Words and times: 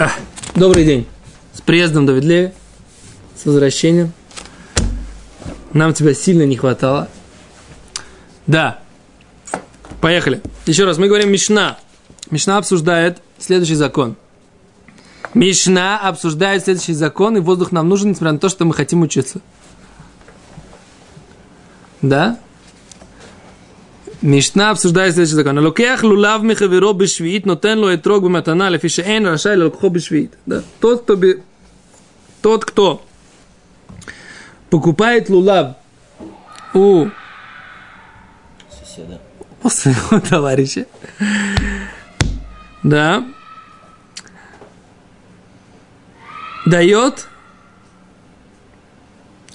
А, 0.00 0.12
добрый 0.54 0.86
день. 0.86 1.06
С 1.52 1.60
приездом 1.60 2.06
Давид 2.06 2.24
Леви. 2.24 2.52
С 3.36 3.44
возвращением. 3.44 4.14
Нам 5.74 5.92
тебя 5.92 6.14
сильно 6.14 6.44
не 6.44 6.56
хватало. 6.56 7.10
Да. 8.46 8.80
Поехали. 10.00 10.40
Еще 10.64 10.86
раз, 10.86 10.96
мы 10.96 11.08
говорим 11.08 11.30
Мишна. 11.30 11.78
Мишна 12.30 12.56
обсуждает 12.56 13.20
следующий 13.38 13.74
закон. 13.74 14.16
Мишна 15.34 16.00
обсуждает 16.00 16.64
следующий 16.64 16.94
закон, 16.94 17.36
и 17.36 17.40
воздух 17.40 17.70
нам 17.70 17.86
нужен, 17.86 18.12
несмотря 18.12 18.32
на 18.32 18.38
то, 18.38 18.48
что 18.48 18.64
мы 18.64 18.72
хотим 18.72 19.02
учиться. 19.02 19.42
Да? 22.00 22.38
Мишна 24.22 24.70
обсуждает 24.70 25.14
следующий 25.14 25.34
закон. 25.34 25.58
Лукех 25.58 26.02
лулав 26.02 26.42
михаверо 26.42 26.92
бешвиит, 26.92 27.46
нотен 27.46 27.78
ло 27.78 27.94
этрог 27.94 28.22
бематана, 28.24 28.68
лефише 28.68 29.02
эн 29.02 29.26
рашай 29.26 29.56
лукхо 29.56 29.88
бешвиит. 29.88 30.34
Да? 30.44 30.62
Тот, 30.80 31.02
кто, 31.02 31.16
би... 31.16 31.42
Тот, 32.42 32.66
кто 32.66 33.02
покупает 34.68 35.30
лулав 35.30 35.76
у 36.74 37.08
Соседа. 38.68 39.20
у 39.62 39.68
своего 39.70 40.20
товарища, 40.20 40.86
да, 42.82 43.24
дает 46.66 47.26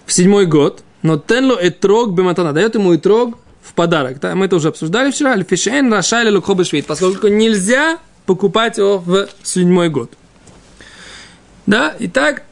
в 0.07 0.11
седьмой 0.11 0.47
год, 0.47 0.83
но 1.03 1.17
тенло 1.17 1.55
этрог 1.61 2.13
бематана, 2.13 2.51
дает 2.51 2.73
ему 2.73 2.95
этрог 2.95 3.37
в 3.65 3.73
подарок. 3.73 4.19
Да, 4.19 4.35
мы 4.35 4.45
это 4.45 4.55
уже 4.55 4.69
обсуждали 4.69 5.11
вчера. 5.11 5.35
Лефишен 5.35 5.91
рашайли 5.91 6.29
лукхо 6.29 6.53
бешвит, 6.53 6.85
поскольку 6.85 7.27
нельзя 7.27 7.97
покупать 8.25 8.77
его 8.77 8.99
в 8.99 9.27
седьмой 9.43 9.89
год. 9.89 10.11
Да, 11.65 11.95
итак, 11.99 12.43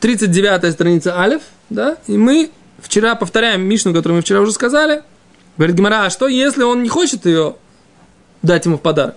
39 0.00 0.72
страница 0.72 1.18
Алиф, 1.18 1.42
да, 1.70 1.96
и 2.06 2.16
мы 2.16 2.50
вчера 2.80 3.14
повторяем 3.14 3.62
Мишну, 3.62 3.92
которую 3.92 4.16
мы 4.16 4.22
вчера 4.22 4.40
уже 4.40 4.52
сказали. 4.52 5.02
Говорит 5.56 5.76
Гимара, 5.76 6.06
а 6.06 6.10
что 6.10 6.28
если 6.28 6.62
он 6.62 6.82
не 6.82 6.88
хочет 6.88 7.26
ее 7.26 7.56
дать 8.42 8.64
ему 8.64 8.78
в 8.78 8.80
подарок? 8.80 9.16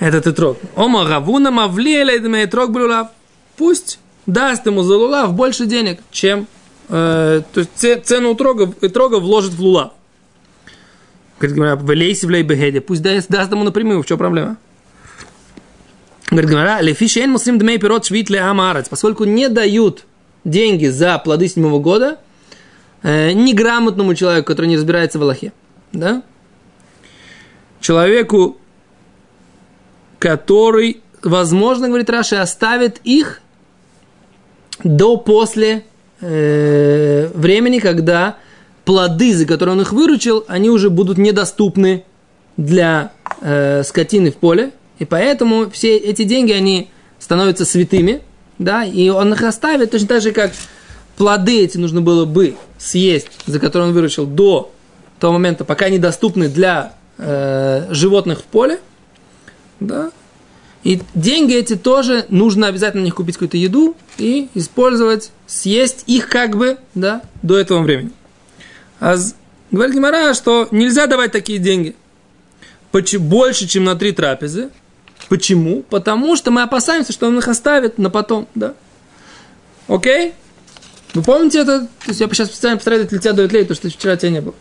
Этот 0.00 0.26
итрог. 0.26 0.58
Ома 0.74 1.04
гавуна 1.04 1.52
мавлиэля 1.52 2.16
и 2.16 2.44
итрог 2.44 2.72
блюлав. 2.72 3.08
Пусть 3.56 4.00
даст 4.26 4.66
ему 4.66 4.82
за 4.82 4.96
лулав 4.96 5.32
больше 5.32 5.66
денег, 5.66 6.00
чем 6.10 6.48
э, 6.92 7.42
то 7.52 7.60
есть 7.60 7.70
це- 7.74 8.00
цену 8.00 8.32
итрога, 8.32 8.72
итрога 8.82 9.18
вложит 9.18 9.54
в 9.54 9.60
лулав. 9.60 9.92
Говорит 11.40 11.56
Гимара, 11.56 11.76
влейся 11.76 12.26
в 12.26 12.30
лейбегеде. 12.30 12.80
Пусть 12.80 13.02
даст, 13.02 13.28
даст 13.28 13.50
ему 13.50 13.64
напрямую, 13.64 14.02
в 14.02 14.06
чем 14.06 14.18
проблема? 14.18 14.56
Говорит 16.30 16.50
Гимара, 16.50 16.80
лефишен 16.80 17.30
муслим 17.30 17.58
дмей 17.58 17.78
пирот 17.78 18.04
швит 18.04 18.30
ле 18.30 18.40
амарец. 18.40 18.88
Поскольку 18.88 19.24
не 19.24 19.48
дают 19.48 20.04
деньги 20.44 20.86
за 20.86 21.18
плоды 21.18 21.48
седьмого 21.48 21.80
года, 21.80 22.18
э, 23.02 23.32
неграмотному 23.32 24.14
человеку, 24.14 24.46
который 24.46 24.66
не 24.66 24.76
разбирается 24.76 25.18
в 25.18 25.22
Аллахе. 25.22 25.52
Да? 25.92 26.22
Человеку, 27.80 28.58
который, 30.18 31.00
возможно, 31.22 31.88
говорит 31.88 32.10
Раши, 32.10 32.36
оставит 32.36 33.00
их 33.02 33.40
до 34.84 35.16
после 35.16 35.84
э, 36.22 37.28
времени, 37.34 37.78
когда 37.78 38.36
плоды, 38.84 39.34
за 39.34 39.46
которые 39.46 39.74
он 39.74 39.82
их 39.82 39.92
выручил, 39.92 40.44
они 40.48 40.70
уже 40.70 40.88
будут 40.88 41.18
недоступны 41.18 42.04
для 42.56 43.12
э, 43.40 43.82
скотины 43.84 44.30
в 44.30 44.36
поле, 44.36 44.70
и 44.98 45.04
поэтому 45.04 45.70
все 45.70 45.96
эти 45.96 46.24
деньги, 46.24 46.52
они 46.52 46.90
становятся 47.18 47.64
святыми, 47.64 48.22
да, 48.58 48.84
и 48.84 49.08
он 49.08 49.32
их 49.32 49.42
оставит 49.42 49.90
точно 49.90 50.08
так 50.08 50.22
же, 50.22 50.32
как 50.32 50.52
плоды 51.16 51.62
эти 51.62 51.78
нужно 51.78 52.00
было 52.00 52.24
бы 52.24 52.56
съесть, 52.78 53.28
за 53.46 53.58
которые 53.58 53.88
он 53.88 53.94
выручил 53.94 54.26
до 54.26 54.72
того 55.18 55.34
момента, 55.34 55.64
пока 55.64 55.86
они 55.86 55.98
доступны 55.98 56.48
для 56.48 56.94
э, 57.18 57.86
животных 57.90 58.40
в 58.40 58.44
поле, 58.44 58.80
да, 59.80 60.10
и 60.84 61.00
деньги 61.14 61.54
эти 61.54 61.76
тоже 61.76 62.26
нужно 62.28 62.66
обязательно 62.66 63.02
на 63.02 63.04
них 63.06 63.14
купить 63.14 63.36
какую-то 63.36 63.56
еду 63.56 63.96
и 64.18 64.48
использовать, 64.54 65.30
съесть 65.46 66.04
их 66.06 66.28
как 66.28 66.56
бы, 66.56 66.78
да, 66.94 67.22
до 67.42 67.58
этого 67.58 67.82
времени. 67.82 68.10
А 68.98 69.16
говорит 69.70 69.94
Гимара, 69.94 70.34
что 70.34 70.68
нельзя 70.70 71.06
давать 71.06 71.32
такие 71.32 71.58
деньги 71.58 71.94
больше, 73.18 73.66
чем 73.66 73.84
на 73.84 73.96
три 73.96 74.12
трапезы. 74.12 74.70
Почему? 75.28 75.82
Потому 75.82 76.36
что 76.36 76.50
мы 76.50 76.62
опасаемся, 76.62 77.12
что 77.12 77.26
он 77.26 77.38
их 77.38 77.48
оставит 77.48 77.96
на 77.96 78.10
потом, 78.10 78.48
да. 78.54 78.74
Окей? 79.88 80.34
Вы 81.14 81.22
помните 81.22 81.60
это? 81.60 81.80
То 81.80 82.08
есть 82.08 82.20
я 82.20 82.28
сейчас 82.28 82.48
специально 82.48 82.76
постараюсь 82.76 83.08
для 83.08 83.18
тебя 83.18 83.32
дует 83.32 83.52
лей, 83.52 83.62
потому 83.64 83.76
что 83.76 83.88
вчера 83.88 84.16
тебя 84.16 84.30
не 84.30 84.40
было. 84.40 84.54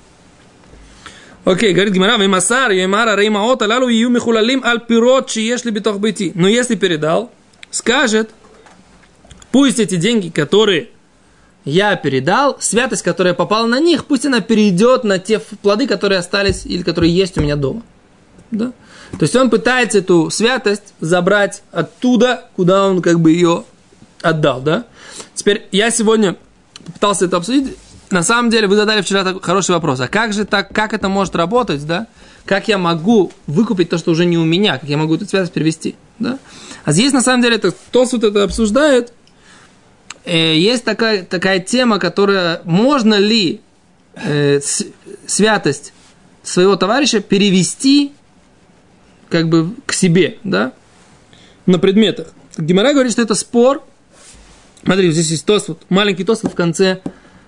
Окей, 1.44 1.74
говорит 1.74 1.94
Гимара, 1.94 2.18
вимасар, 2.18 2.72
емара, 2.72 3.16
реймаот, 3.16 3.64
алалу, 3.64 3.88
ию 3.88 4.10
михулалим, 4.10 4.64
аль 4.64 4.80
пирот, 4.86 5.28
чиешли 5.28 5.72
битох 5.72 5.98
бейти. 5.98 6.32
Но 6.36 6.48
если 6.48 6.76
передал, 6.76 7.32
скажет, 7.72 8.30
пусть 9.52 9.80
эти 9.80 9.96
деньги, 9.96 10.30
которые 10.30 10.90
я 11.66 11.96
передал, 11.96 12.58
святость, 12.60 13.02
которая 13.02 13.34
попала 13.34 13.66
на 13.66 13.80
них, 13.80 14.06
пусть 14.06 14.26
она 14.26 14.42
перейдет 14.42 15.04
на 15.04 15.18
те 15.18 15.40
плоды, 15.40 15.88
которые 15.88 16.20
остались 16.20 16.66
или 16.66 16.84
которые 16.84 17.14
есть 17.14 17.38
у 17.38 17.42
меня 17.42 17.56
дома. 17.56 17.82
Да? 18.52 18.72
То 19.12 19.24
есть 19.24 19.36
он 19.36 19.50
пытается 19.50 20.00
эту 20.00 20.30
святость 20.30 20.94
забрать 21.00 21.64
оттуда, 21.72 22.46
куда 22.56 22.88
он 22.88 23.02
как 23.02 23.20
бы 23.20 23.32
ее 23.32 23.66
отдал, 24.22 24.62
да? 24.62 24.86
Теперь 25.34 25.68
я 25.72 25.92
сегодня 25.92 26.38
попытался 26.86 27.26
это 27.26 27.38
обсудить. 27.38 27.76
На 28.12 28.24
самом 28.24 28.50
деле 28.50 28.68
вы 28.68 28.76
задали 28.76 29.02
вчера 29.02 29.24
такой 29.24 29.42
хороший 29.42 29.72
вопрос. 29.72 30.02
А 30.02 30.08
как 30.10 30.34
же 30.34 30.44
так, 30.44 30.74
как 30.74 30.94
это 30.94 31.08
может 31.08 31.36
работать, 31.36 31.86
да? 31.86 32.08
Как 32.46 32.68
я 32.68 32.78
могу 32.78 33.32
выкупить 33.48 33.90
то, 33.90 33.98
что 33.98 34.12
уже 34.12 34.26
не 34.26 34.38
у 34.38 34.44
меня? 34.44 34.78
Как 34.78 34.90
я 34.90 34.98
могу 34.98 35.16
эту 35.16 35.26
святость 35.26 35.54
перевести, 35.54 35.96
да? 36.20 36.38
А 36.84 36.92
здесь 36.92 37.14
на 37.14 37.22
самом 37.22 37.42
деле 37.42 37.56
это, 37.56 37.74
вот 37.94 38.24
это 38.24 38.44
обсуждает. 38.44 39.14
Э, 40.26 40.58
есть 40.58 40.84
такая, 40.84 41.24
такая 41.24 41.60
тема, 41.60 42.00
которая 42.00 42.62
можно 42.66 43.16
ли 43.16 43.62
э, 44.16 44.60
святость 45.26 45.94
своего 46.44 46.76
товарища 46.76 47.22
перевести 47.22 48.12
как 49.30 49.48
бы 49.48 49.74
к 49.86 49.94
себе, 49.94 50.38
да, 50.44 50.74
на 51.66 51.80
предметах. 51.80 52.34
Гимара 52.58 52.92
говорит, 52.92 53.14
что 53.14 53.22
это 53.22 53.36
спор. 53.36 53.82
Смотрите, 54.84 55.14
здесь 55.14 55.32
есть 55.32 55.46
тос, 55.46 55.70
вот, 55.70 55.84
маленький 55.90 56.26
тос 56.26 56.44
вот 56.44 56.52
в 56.52 56.56
конце 56.56 57.02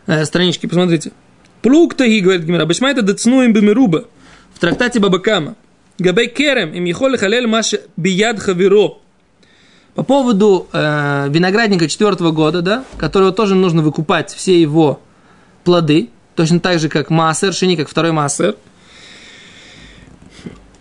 э, 0.08 0.25
странички, 0.25 0.66
посмотрите. 0.66 1.12
Плуг 1.62 1.94
таги, 1.96 2.19
говорит 2.19 2.44
Гимара, 2.44 2.66
бешмайта 2.66 3.02
децну 3.02 3.44
им 3.44 3.53
бемируба. 3.53 4.06
В 4.53 4.59
трактате 4.59 5.00
Бабакама. 5.00 5.56
Габей 6.00 6.28
керем 6.28 6.74
им 6.74 6.86
ехоли 6.86 7.18
халель 7.18 7.47
маш 7.47 7.74
бияд 7.97 8.40
хаверо. 8.40 8.97
По 9.96 10.03
поводу 10.03 10.68
э, 10.74 11.28
виноградника 11.30 11.88
четвертого 11.88 12.31
года, 12.31 12.62
да, 12.62 12.84
которого 12.97 13.31
тоже 13.31 13.53
нужно 13.56 13.84
выкупать 13.84 14.34
все 14.34 14.59
его 14.59 15.00
плоды, 15.64 16.09
точно 16.35 16.59
так 16.59 16.80
же, 16.80 16.90
как 16.90 17.12
массер, 17.12 17.53
шини, 17.53 17.75
как 17.75 17.88
второй 17.88 18.12
массер. 18.12 18.56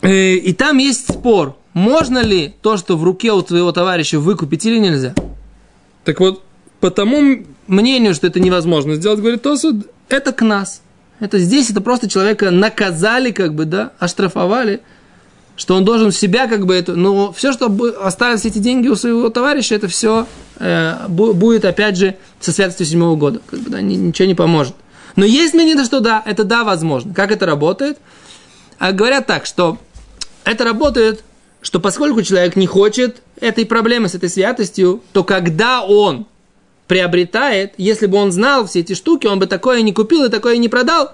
Э, 0.00 0.34
И 0.34 0.52
там 0.54 0.78
есть 0.78 1.12
спор, 1.12 1.56
можно 1.74 2.20
ли 2.22 2.54
то, 2.62 2.76
что 2.78 2.96
в 2.96 3.04
руке 3.04 3.32
у 3.32 3.42
твоего 3.42 3.70
товарища 3.72 4.18
выкупить 4.18 4.64
или 4.64 4.78
нельзя. 4.78 5.14
Так 6.04 6.18
вот, 6.18 6.42
по 6.80 6.90
тому 6.90 7.44
мнению, 7.66 8.14
что 8.14 8.26
это 8.26 8.40
невозможно 8.40 8.94
сделать, 8.94 9.20
говорит 9.20 9.42
Тосуд, 9.42 9.86
это 10.08 10.32
к 10.32 10.42
нас. 10.42 10.82
Это 11.20 11.38
здесь, 11.38 11.70
это 11.70 11.80
просто 11.80 12.08
человека 12.08 12.50
наказали, 12.50 13.30
как 13.30 13.54
бы, 13.54 13.64
да, 13.64 13.92
оштрафовали, 13.98 14.80
что 15.54 15.76
он 15.76 15.84
должен 15.84 16.10
себя, 16.10 16.48
как 16.48 16.66
бы, 16.66 16.74
это, 16.74 16.94
но 16.94 17.32
все, 17.32 17.52
что 17.52 17.70
остались 18.02 18.44
эти 18.44 18.58
деньги 18.58 18.88
у 18.88 18.96
своего 18.96 19.28
товарища, 19.28 19.74
это 19.74 19.86
все 19.86 20.26
будет, 21.08 21.64
опять 21.64 21.96
же, 21.96 22.16
со 22.40 22.52
святостью 22.52 22.86
седьмого 22.86 23.16
года. 23.16 23.40
Как 23.46 23.60
бы, 23.60 23.70
да, 23.70 23.80
ни- 23.80 23.94
ничего 23.94 24.26
не 24.26 24.34
поможет. 24.34 24.74
Но 25.16 25.24
есть 25.24 25.54
мнение, 25.54 25.84
что 25.84 26.00
да, 26.00 26.22
это 26.24 26.44
да, 26.44 26.64
возможно. 26.64 27.12
Как 27.14 27.30
это 27.30 27.46
работает? 27.46 27.98
А 28.78 28.92
говорят 28.92 29.26
так, 29.26 29.46
что 29.46 29.78
это 30.44 30.64
работает, 30.64 31.22
что 31.60 31.80
поскольку 31.80 32.22
человек 32.22 32.56
не 32.56 32.66
хочет 32.66 33.22
этой 33.40 33.66
проблемы 33.66 34.08
с 34.08 34.14
этой 34.14 34.28
святостью, 34.28 35.02
то 35.12 35.22
когда 35.22 35.82
он 35.82 36.26
приобретает, 36.92 37.72
если 37.78 38.04
бы 38.04 38.18
он 38.18 38.32
знал 38.32 38.66
все 38.66 38.80
эти 38.80 38.92
штуки, 38.92 39.26
он 39.26 39.38
бы 39.38 39.46
такое 39.46 39.80
не 39.80 39.94
купил 39.94 40.24
и 40.26 40.28
такое 40.28 40.58
не 40.58 40.68
продал. 40.68 41.12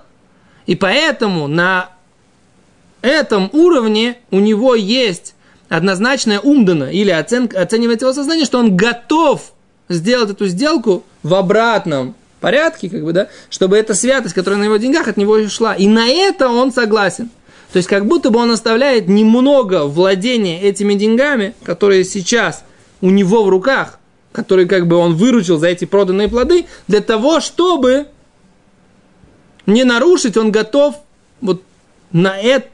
И 0.66 0.74
поэтому 0.74 1.46
на 1.46 1.90
этом 3.00 3.48
уровне 3.52 4.18
у 4.32 4.40
него 4.40 4.74
есть 4.74 5.36
однозначная 5.68 6.40
умдана 6.40 6.90
или 6.90 7.12
оценка, 7.12 7.62
оценивает 7.62 8.02
его 8.02 8.12
сознание, 8.12 8.44
что 8.44 8.58
он 8.58 8.76
готов 8.76 9.52
сделать 9.88 10.30
эту 10.30 10.48
сделку 10.48 11.04
в 11.22 11.32
обратном 11.32 12.16
порядке, 12.40 12.90
как 12.90 13.04
бы, 13.04 13.12
да, 13.12 13.28
чтобы 13.48 13.76
эта 13.78 13.94
святость, 13.94 14.34
которая 14.34 14.58
на 14.58 14.64
его 14.64 14.78
деньгах, 14.78 15.06
от 15.06 15.16
него 15.16 15.46
шла. 15.46 15.74
И 15.74 15.86
на 15.86 16.08
это 16.08 16.48
он 16.48 16.72
согласен. 16.72 17.30
То 17.72 17.76
есть 17.76 17.88
как 17.88 18.04
будто 18.04 18.30
бы 18.30 18.40
он 18.40 18.50
оставляет 18.50 19.06
немного 19.06 19.84
владения 19.84 20.60
этими 20.60 20.94
деньгами, 20.94 21.54
которые 21.62 22.02
сейчас 22.02 22.64
у 23.00 23.10
него 23.10 23.44
в 23.44 23.48
руках, 23.48 23.97
которые 24.32 24.66
как 24.66 24.86
бы 24.86 24.96
он 24.96 25.14
выручил 25.16 25.58
за 25.58 25.68
эти 25.68 25.84
проданные 25.84 26.28
плоды, 26.28 26.66
для 26.86 27.00
того, 27.00 27.40
чтобы 27.40 28.08
не 29.66 29.84
нарушить, 29.84 30.36
он 30.36 30.50
готов 30.50 30.96
вот 31.40 31.62
на 32.12 32.38
это 32.38 32.68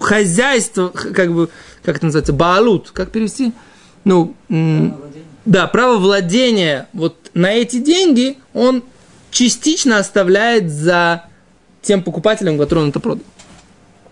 хозяйство, 0.00 0.88
как 0.88 1.32
бы, 1.32 1.50
как 1.82 1.96
это 1.96 2.06
называется, 2.06 2.32
баалут, 2.32 2.90
как 2.90 3.10
перевести? 3.10 3.52
Ну, 4.04 4.34
да, 5.44 5.66
право 5.66 5.98
владения 5.98 6.88
вот 6.92 7.30
на 7.34 7.52
эти 7.52 7.78
деньги 7.78 8.38
он 8.54 8.82
частично 9.30 9.98
оставляет 9.98 10.70
за 10.70 11.24
тем 11.82 12.02
покупателем, 12.02 12.58
который 12.58 12.84
он 12.84 12.88
это 12.90 13.00
продал. 13.00 13.24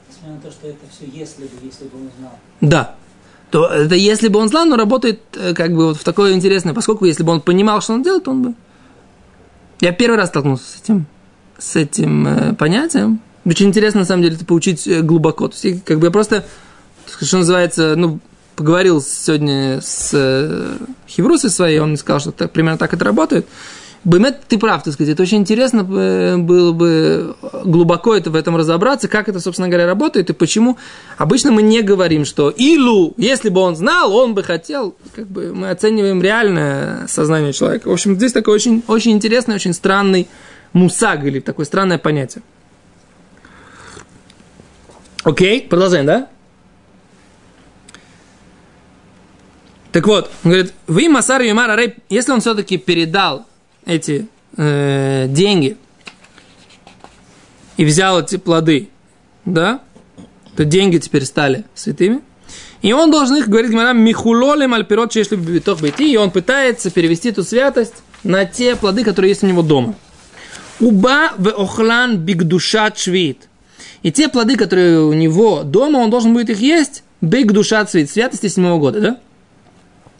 Несмотря 0.09 0.35
на 0.35 0.41
то, 0.41 0.51
что 0.51 0.69
это 0.69 0.79
все 0.91 1.07
если 1.11 1.45
бы, 1.45 1.51
если 1.63 1.85
бы 1.85 1.99
он 1.99 2.11
знал. 2.19 2.39
Да. 2.61 2.97
То 3.55 3.69
это 3.69 3.95
если 3.95 4.27
бы 4.27 4.41
он 4.41 4.49
знал, 4.49 4.65
но 4.67 4.75
работает 4.75 5.21
э, 5.35 5.55
как 5.55 5.73
бы 5.77 5.87
вот 5.87 5.99
в 5.99 6.03
такое 6.03 6.33
интересное, 6.33 6.75
поскольку 6.75 7.05
если 7.05 7.23
бы 7.23 7.31
он 7.31 7.41
понимал, 7.41 7.81
что 7.81 7.93
он 7.93 8.03
делает, 8.03 8.27
он 8.27 8.43
бы... 8.43 8.55
Я 9.81 9.93
первый 9.93 10.17
раз 10.17 10.31
столкнулся 10.31 10.65
с 10.65 10.81
этим, 10.83 11.07
с 11.57 11.77
этим 11.77 12.27
э, 12.27 12.55
понятием. 12.55 13.21
Очень 13.45 13.69
интересно, 13.69 14.01
на 14.01 14.07
самом 14.07 14.25
деле, 14.25 14.35
это 14.35 14.45
поучить 14.45 14.89
э, 14.89 15.03
глубоко. 15.03 15.47
То 15.47 15.55
есть, 15.63 15.85
как 15.85 16.01
бы 16.01 16.07
я 16.07 16.11
просто, 16.11 16.45
что 17.21 17.39
называется, 17.39 17.95
ну, 17.95 18.19
поговорил 18.57 19.01
сегодня 19.01 19.81
с 19.81 20.11
э, 20.13 20.77
Хеврусой 21.07 21.51
своей, 21.51 21.79
он 21.79 21.91
мне 21.91 21.97
сказал, 21.97 22.19
что 22.19 22.33
так, 22.33 22.51
примерно 22.51 22.77
так 22.77 22.93
это 22.93 23.05
работает. 23.05 23.47
Бэмет, 24.05 24.43
ты 24.49 24.59
прав, 24.59 24.83
так 24.83 24.93
сказать, 24.93 25.15
это 25.15 25.23
очень 25.23 25.39
интересно 25.39 25.81
э, 25.81 26.37
было 26.37 26.73
бы 26.73 27.35
глубоко 27.65 28.15
это 28.15 28.31
в 28.31 28.35
этом 28.35 28.55
разобраться, 28.55 29.09
как 29.09 29.31
это, 29.31 29.41
собственно 29.41 29.69
говоря, 29.69 29.87
работает 29.87 30.29
и 30.29 30.35
почему. 30.35 30.77
Обычно 31.17 31.53
мы 31.53 31.63
не 31.63 31.81
говорим, 31.81 32.27
что 32.27 32.51
Илу, 32.51 33.15
если 33.17 33.49
бы 33.49 33.63
он 33.63 33.77
знал, 33.77 34.15
он 34.15 34.35
бы 34.35 34.43
хотел, 34.43 34.95
как 35.15 35.27
бы 35.27 35.55
мы 35.55 35.71
оцениваем 35.71 36.23
реальное 36.23 37.07
сознание 37.07 37.55
человека. 37.55 37.89
В 37.89 37.93
общем, 37.93 38.17
здесь 38.17 38.33
такой 38.33 38.55
очень, 38.55 38.83
очень 38.89 39.13
интересный, 39.13 39.55
очень 39.55 39.73
странный 39.73 40.29
мусаг 40.75 41.25
или 41.25 41.41
такое 41.41 41.65
странное 41.65 41.97
понятие. 41.97 42.43
Окей, 45.23 45.63
продолжаем, 45.63 46.05
да? 46.05 46.29
Так 49.93 50.07
вот, 50.07 50.31
он 50.45 50.51
говорит, 50.51 50.75
вы 50.87 51.09
Масар 51.09 51.41
Юмар 51.41 51.81
если 52.11 52.33
он 52.33 52.41
все-таки 52.41 52.77
передал 52.77 53.47
эти 53.85 54.27
э, 54.57 55.27
деньги 55.29 55.77
и 57.77 57.85
взял 57.85 58.21
эти 58.21 58.37
плоды, 58.37 58.89
да, 59.45 59.81
то 60.57 60.65
деньги 60.65 60.99
теперь 60.99 61.25
стали 61.25 61.65
святыми. 61.75 62.21
И 62.83 62.93
он 62.93 63.11
должен 63.11 63.37
их, 63.37 63.49
говорит 63.49 63.71
Гимара, 63.71 63.95
михулолем 63.95 64.75
альпирот 64.75 65.15
если 65.17 65.37
битох 65.37 65.81
бейти, 65.81 66.13
и 66.13 66.17
он 66.17 66.31
пытается 66.31 66.91
перевести 66.91 67.31
эту 67.31 67.43
святость 67.43 67.95
на 68.23 68.45
те 68.45 68.77
плоды, 68.77 69.05
которые 69.05 69.31
есть 69.31 69.43
у 69.43 69.47
него 69.47 69.63
дома. 69.63 69.95
Уба 70.81 71.33
в 71.39 71.49
охлан 71.49 72.19
бигдушат 72.19 72.99
швид. 72.99 73.49
И 74.03 74.13
те 74.13 74.29
плоды, 74.29 74.57
которые 74.57 75.01
у 75.01 75.15
него 75.15 75.63
дома, 75.63 75.99
он 75.99 76.11
должен 76.11 76.35
будет 76.35 76.51
их 76.51 76.61
есть, 76.61 77.05
бигдушат 77.23 77.91
швид, 77.91 78.11
святости 78.11 78.49
седьмого 78.49 78.79
года, 78.79 79.01
да? 79.01 79.19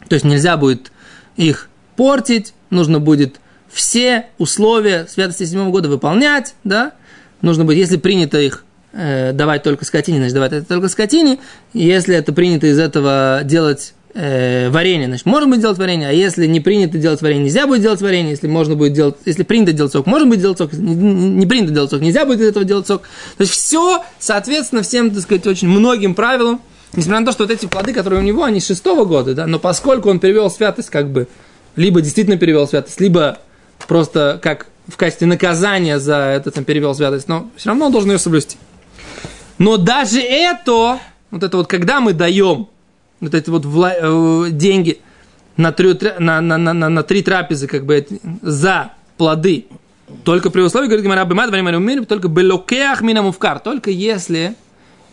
То 0.09 0.15
есть 0.15 0.25
нельзя 0.25 0.57
будет 0.57 0.91
их 1.35 1.69
портить, 1.95 2.53
нужно 2.69 2.99
будет 2.99 3.39
все 3.75 4.27
условия 4.37 5.05
святости 5.09 5.43
седьмого 5.43 5.69
года 5.69 5.89
выполнять, 5.89 6.55
да, 6.63 6.93
нужно 7.41 7.65
будет, 7.65 7.77
если 7.77 7.97
принято 7.97 8.39
их 8.39 8.63
э, 8.93 9.33
давать 9.33 9.63
только 9.63 9.83
скотине, 9.83 10.19
значит, 10.19 10.33
давать 10.33 10.53
это 10.53 10.65
только 10.65 10.87
скотине, 10.87 11.39
если 11.73 12.15
это 12.15 12.31
принято 12.31 12.67
из 12.67 12.79
этого 12.79 13.41
делать 13.43 13.93
э, 14.13 14.69
варенье, 14.69 15.07
значит, 15.07 15.25
можно 15.25 15.49
будет 15.49 15.59
делать 15.59 15.77
варенье, 15.77 16.07
а 16.07 16.13
если 16.13 16.47
не 16.47 16.61
принято 16.61 16.97
делать 16.97 17.21
варенье, 17.21 17.43
нельзя 17.43 17.67
будет 17.67 17.81
делать 17.81 18.01
варенье, 18.01 18.31
если 18.31 18.47
можно 18.47 18.77
будет 18.77 18.93
делать, 18.93 19.15
если 19.25 19.43
принято 19.43 19.73
делать 19.73 19.91
сок, 19.91 20.05
можно 20.05 20.25
будет 20.25 20.39
делать 20.39 20.57
сок, 20.57 20.71
не, 20.71 20.95
не 20.95 21.45
принято 21.45 21.73
делать 21.73 21.89
сок, 21.89 21.99
нельзя 21.99 22.25
будет 22.25 22.39
этого 22.39 22.63
делать 22.63 22.87
сок. 22.87 23.01
То 23.35 23.41
есть 23.41 23.51
все, 23.51 24.05
соответственно, 24.19 24.83
всем, 24.83 25.11
так 25.11 25.19
сказать, 25.19 25.45
очень 25.47 25.67
многим 25.67 26.15
правилам, 26.15 26.61
несмотря 26.93 27.19
на 27.19 27.25
то, 27.25 27.33
что 27.33 27.43
вот 27.43 27.51
эти 27.51 27.65
плоды, 27.65 27.91
которые 27.91 28.21
у 28.21 28.23
него, 28.23 28.45
они 28.45 28.61
шестого 28.61 29.03
года, 29.03 29.33
да, 29.33 29.47
но 29.47 29.59
поскольку 29.59 30.09
он 30.09 30.21
перевел 30.21 30.49
святость, 30.49 30.89
как 30.89 31.11
бы, 31.11 31.27
либо 31.75 31.99
действительно 31.99 32.37
перевел 32.37 32.69
святость, 32.69 33.01
либо 33.01 33.39
просто 33.87 34.39
как 34.41 34.67
в 34.87 34.97
качестве 34.97 35.27
наказания 35.27 35.99
за 35.99 36.15
это 36.15 36.51
там 36.51 36.63
перевел 36.63 36.93
святость, 36.93 37.27
но 37.27 37.49
все 37.55 37.69
равно 37.69 37.87
он 37.87 37.91
должен 37.91 38.11
ее 38.11 38.19
соблюсти. 38.19 38.57
Но 39.57 39.77
даже 39.77 40.19
это, 40.19 40.99
вот 41.31 41.43
это 41.43 41.57
вот, 41.57 41.67
когда 41.67 42.01
мы 42.01 42.13
даем 42.13 42.67
вот 43.19 43.33
эти 43.33 43.49
вот 43.49 43.65
вла- 43.65 43.95
э, 44.47 44.51
деньги 44.51 44.99
на 45.57 45.71
три, 45.71 45.97
на, 46.19 46.41
на, 46.41 46.57
на, 46.57 46.73
на, 46.73 46.89
на 46.89 47.03
три 47.03 47.23
трапезы, 47.23 47.67
как 47.67 47.85
бы 47.85 48.05
за 48.41 48.91
плоды, 49.17 49.67
только 50.23 50.49
при 50.49 50.61
условии, 50.61 50.87
говорит 50.87 51.05
Гимара 51.05 51.25
Бимад, 51.25 52.07
только 52.07 52.27
белокеах 52.27 53.01
минамувкар, 53.01 53.59
только 53.59 53.89
если 53.89 54.55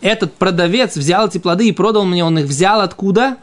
этот 0.01 0.35
продавец 0.35 0.97
взял 0.97 1.29
эти 1.29 1.39
плоды 1.39 1.69
и 1.69 1.73
продал 1.73 2.05
мне, 2.05 2.25
он 2.25 2.39
их 2.39 2.47
взял 2.47 2.81
откуда? 2.81 3.37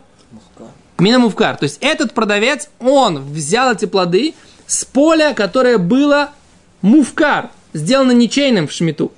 Минамувкар. 0.99 1.55
То 1.55 1.63
есть 1.63 1.77
этот 1.79 2.13
продавец, 2.13 2.69
он 2.79 3.23
взял 3.23 3.71
эти 3.71 3.85
плоды 3.85 4.35
с 4.69 4.85
поля, 4.85 5.33
которое 5.33 5.79
было 5.79 6.29
мувкар, 6.83 7.49
сделано 7.73 8.11
ничейным 8.11 8.67
в 8.67 8.71
шмиту. 8.71 9.11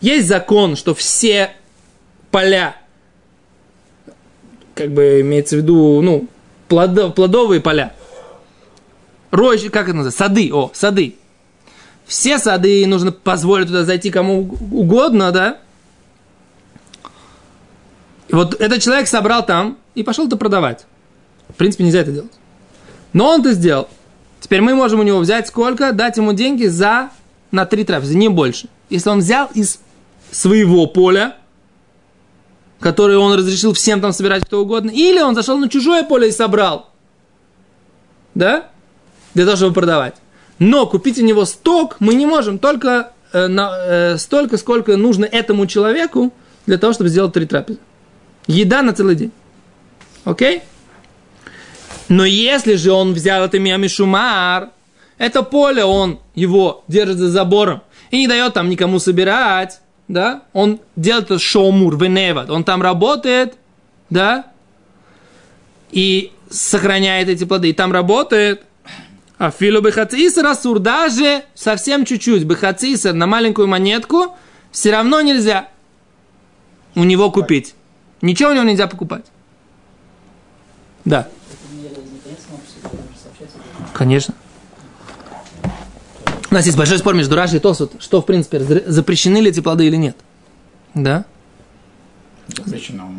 Есть 0.00 0.26
закон, 0.26 0.74
что 0.74 0.94
все 0.94 1.52
поля, 2.30 2.74
как 4.74 4.90
бы 4.90 5.20
имеется 5.20 5.56
в 5.56 5.58
виду, 5.58 6.00
ну, 6.00 6.28
плодов, 6.66 7.14
плодовые 7.14 7.60
поля, 7.60 7.94
рощи, 9.30 9.68
как 9.68 9.88
это 9.88 9.98
называется, 9.98 10.24
сады, 10.24 10.50
о, 10.50 10.70
сады. 10.72 11.16
Все 12.06 12.38
сады 12.38 12.86
нужно 12.86 13.12
позволить 13.12 13.66
туда 13.66 13.84
зайти 13.84 14.10
кому 14.10 14.56
угодно, 14.70 15.30
да? 15.30 15.58
И 18.28 18.34
вот 18.34 18.58
этот 18.58 18.80
человек 18.80 19.08
собрал 19.08 19.44
там 19.44 19.76
и 19.94 20.02
пошел 20.02 20.26
это 20.26 20.38
продавать. 20.38 20.86
В 21.50 21.54
принципе, 21.54 21.84
нельзя 21.84 22.00
это 22.00 22.12
делать. 22.12 22.32
Но 23.12 23.28
он 23.28 23.40
это 23.42 23.52
сделал. 23.52 23.88
Теперь 24.40 24.60
мы 24.60 24.74
можем 24.74 25.00
у 25.00 25.02
него 25.02 25.18
взять 25.18 25.48
сколько? 25.48 25.92
Дать 25.92 26.16
ему 26.16 26.32
деньги 26.32 26.66
за 26.66 27.10
на 27.50 27.66
три 27.66 27.84
трапезы, 27.84 28.16
не 28.16 28.28
больше. 28.28 28.68
Если 28.90 29.08
он 29.08 29.18
взял 29.18 29.48
из 29.54 29.80
своего 30.30 30.86
поля, 30.86 31.36
которое 32.80 33.18
он 33.18 33.34
разрешил 33.34 33.72
всем 33.72 34.00
там 34.00 34.12
собирать 34.12 34.44
кто 34.44 34.62
угодно, 34.62 34.90
или 34.90 35.20
он 35.20 35.34
зашел 35.34 35.58
на 35.58 35.68
чужое 35.68 36.04
поле 36.04 36.28
и 36.28 36.32
собрал, 36.32 36.90
да, 38.34 38.68
для 39.34 39.44
того, 39.44 39.56
чтобы 39.56 39.74
продавать. 39.74 40.14
Но 40.58 40.86
купить 40.86 41.18
у 41.18 41.24
него 41.24 41.44
сток 41.44 41.96
мы 42.00 42.14
не 42.14 42.26
можем, 42.26 42.58
только 42.58 43.12
э, 43.32 43.46
на, 43.46 43.72
э, 43.76 44.18
столько, 44.18 44.56
сколько 44.58 44.96
нужно 44.96 45.24
этому 45.24 45.66
человеку 45.66 46.32
для 46.66 46.78
того, 46.78 46.92
чтобы 46.92 47.08
сделать 47.08 47.32
три 47.32 47.46
трапезы. 47.46 47.78
Еда 48.46 48.82
на 48.82 48.92
целый 48.92 49.14
день. 49.14 49.32
Окей? 50.24 50.62
Но 52.08 52.24
если 52.24 52.74
же 52.76 52.92
он 52.92 53.12
взял 53.12 53.44
это 53.44 53.58
миамишумар, 53.58 54.70
это 55.18 55.42
поле 55.42 55.84
он 55.84 56.20
его 56.34 56.84
держит 56.88 57.18
за 57.18 57.28
забором 57.28 57.82
и 58.10 58.18
не 58.18 58.28
дает 58.28 58.54
там 58.54 58.70
никому 58.70 58.98
собирать, 58.98 59.80
да, 60.06 60.42
он 60.52 60.80
делает 60.96 61.26
это 61.26 61.38
шоумур, 61.38 62.02
веневат, 62.02 62.50
он 62.50 62.64
там 62.64 62.80
работает, 62.80 63.56
да, 64.08 64.46
и 65.90 66.32
сохраняет 66.50 67.28
эти 67.28 67.44
плоды, 67.44 67.70
и 67.70 67.72
там 67.74 67.92
работает, 67.92 68.62
а 69.36 69.50
филу 69.50 69.80
бехацисер 69.82 70.46
асур, 70.46 70.78
даже 70.78 71.44
совсем 71.54 72.04
чуть-чуть, 72.04 72.44
бехацисер 72.44 73.12
на 73.12 73.26
маленькую 73.26 73.68
монетку, 73.68 74.36
все 74.70 74.92
равно 74.92 75.20
нельзя 75.20 75.68
у 76.94 77.04
него 77.04 77.30
купить. 77.30 77.74
Ничего 78.22 78.50
у 78.50 78.54
него 78.54 78.64
нельзя 78.64 78.86
покупать. 78.86 79.26
Да. 81.04 81.28
Конечно. 83.98 84.32
У 86.50 86.54
нас 86.54 86.64
есть 86.64 86.78
большой 86.78 86.98
спор 86.98 87.14
между 87.14 87.34
Раши 87.34 87.56
и 87.56 87.58
Тосут, 87.58 88.00
что, 88.00 88.22
в 88.22 88.26
принципе, 88.26 88.60
запрещены 88.86 89.38
ли 89.38 89.50
эти 89.50 89.58
плоды 89.58 89.88
или 89.88 89.96
нет. 89.96 90.16
Да? 90.94 91.24
Запрещено. 92.46 93.10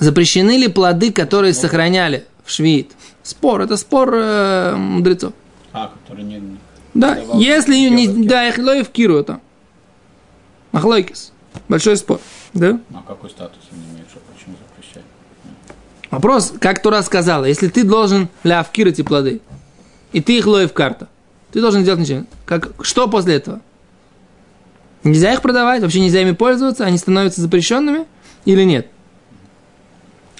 Запрещены 0.00 0.56
ли 0.56 0.66
плоды, 0.66 1.12
которые 1.12 1.50
Может. 1.50 1.62
сохраняли 1.62 2.26
в 2.44 2.50
швид? 2.50 2.90
Спор, 3.22 3.60
это 3.60 3.76
спор 3.76 4.12
э, 4.12 4.74
мудрецов. 4.74 5.34
А, 5.72 5.92
которые 6.02 6.24
не... 6.24 6.42
Да, 6.94 7.16
если 7.34 7.76
не, 7.88 8.26
да, 8.26 8.48
их 8.48 8.58
лоев 8.58 8.88
киру 8.88 9.16
это. 9.16 9.40
Махлойкис. 10.72 11.32
Большой 11.68 11.96
спор. 11.96 12.20
Да? 12.52 12.80
А 12.92 13.02
какой 13.06 13.30
статус 13.30 13.62
они 13.70 13.82
имеют, 13.92 14.10
что 14.10 14.18
почему 14.34 14.56
запрещать? 14.68 15.04
Вопрос, 16.10 16.52
как 16.60 16.82
Тура 16.82 17.02
сказала, 17.02 17.44
если 17.44 17.68
ты 17.68 17.84
должен 17.84 18.28
лявкир 18.42 18.88
эти 18.88 19.02
плоды, 19.02 19.40
и 20.14 20.20
ты 20.20 20.38
их 20.38 20.46
лоев 20.46 20.72
карта, 20.72 21.08
ты 21.50 21.60
должен 21.60 21.82
сделать 21.82 22.00
ничего. 22.00 22.24
Как, 22.46 22.70
что 22.82 23.08
после 23.08 23.34
этого? 23.34 23.60
Нельзя 25.02 25.32
их 25.32 25.42
продавать, 25.42 25.82
вообще 25.82 26.00
нельзя 26.00 26.22
ими 26.22 26.30
пользоваться, 26.30 26.84
они 26.84 26.98
становятся 26.98 27.40
запрещенными 27.42 28.06
или 28.44 28.62
нет? 28.62 28.86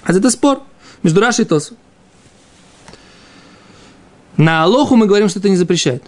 А 0.03 0.13
это 0.13 0.29
спор 0.29 0.63
между 1.03 1.19
Рашей 1.19 1.43
и 1.43 1.47
Тосу. 1.47 1.75
На 4.37 4.63
Алоху 4.63 4.95
мы 4.95 5.07
говорим, 5.07 5.27
что 5.27 5.39
это 5.39 5.49
не 5.49 5.57
запрещает. 5.57 6.03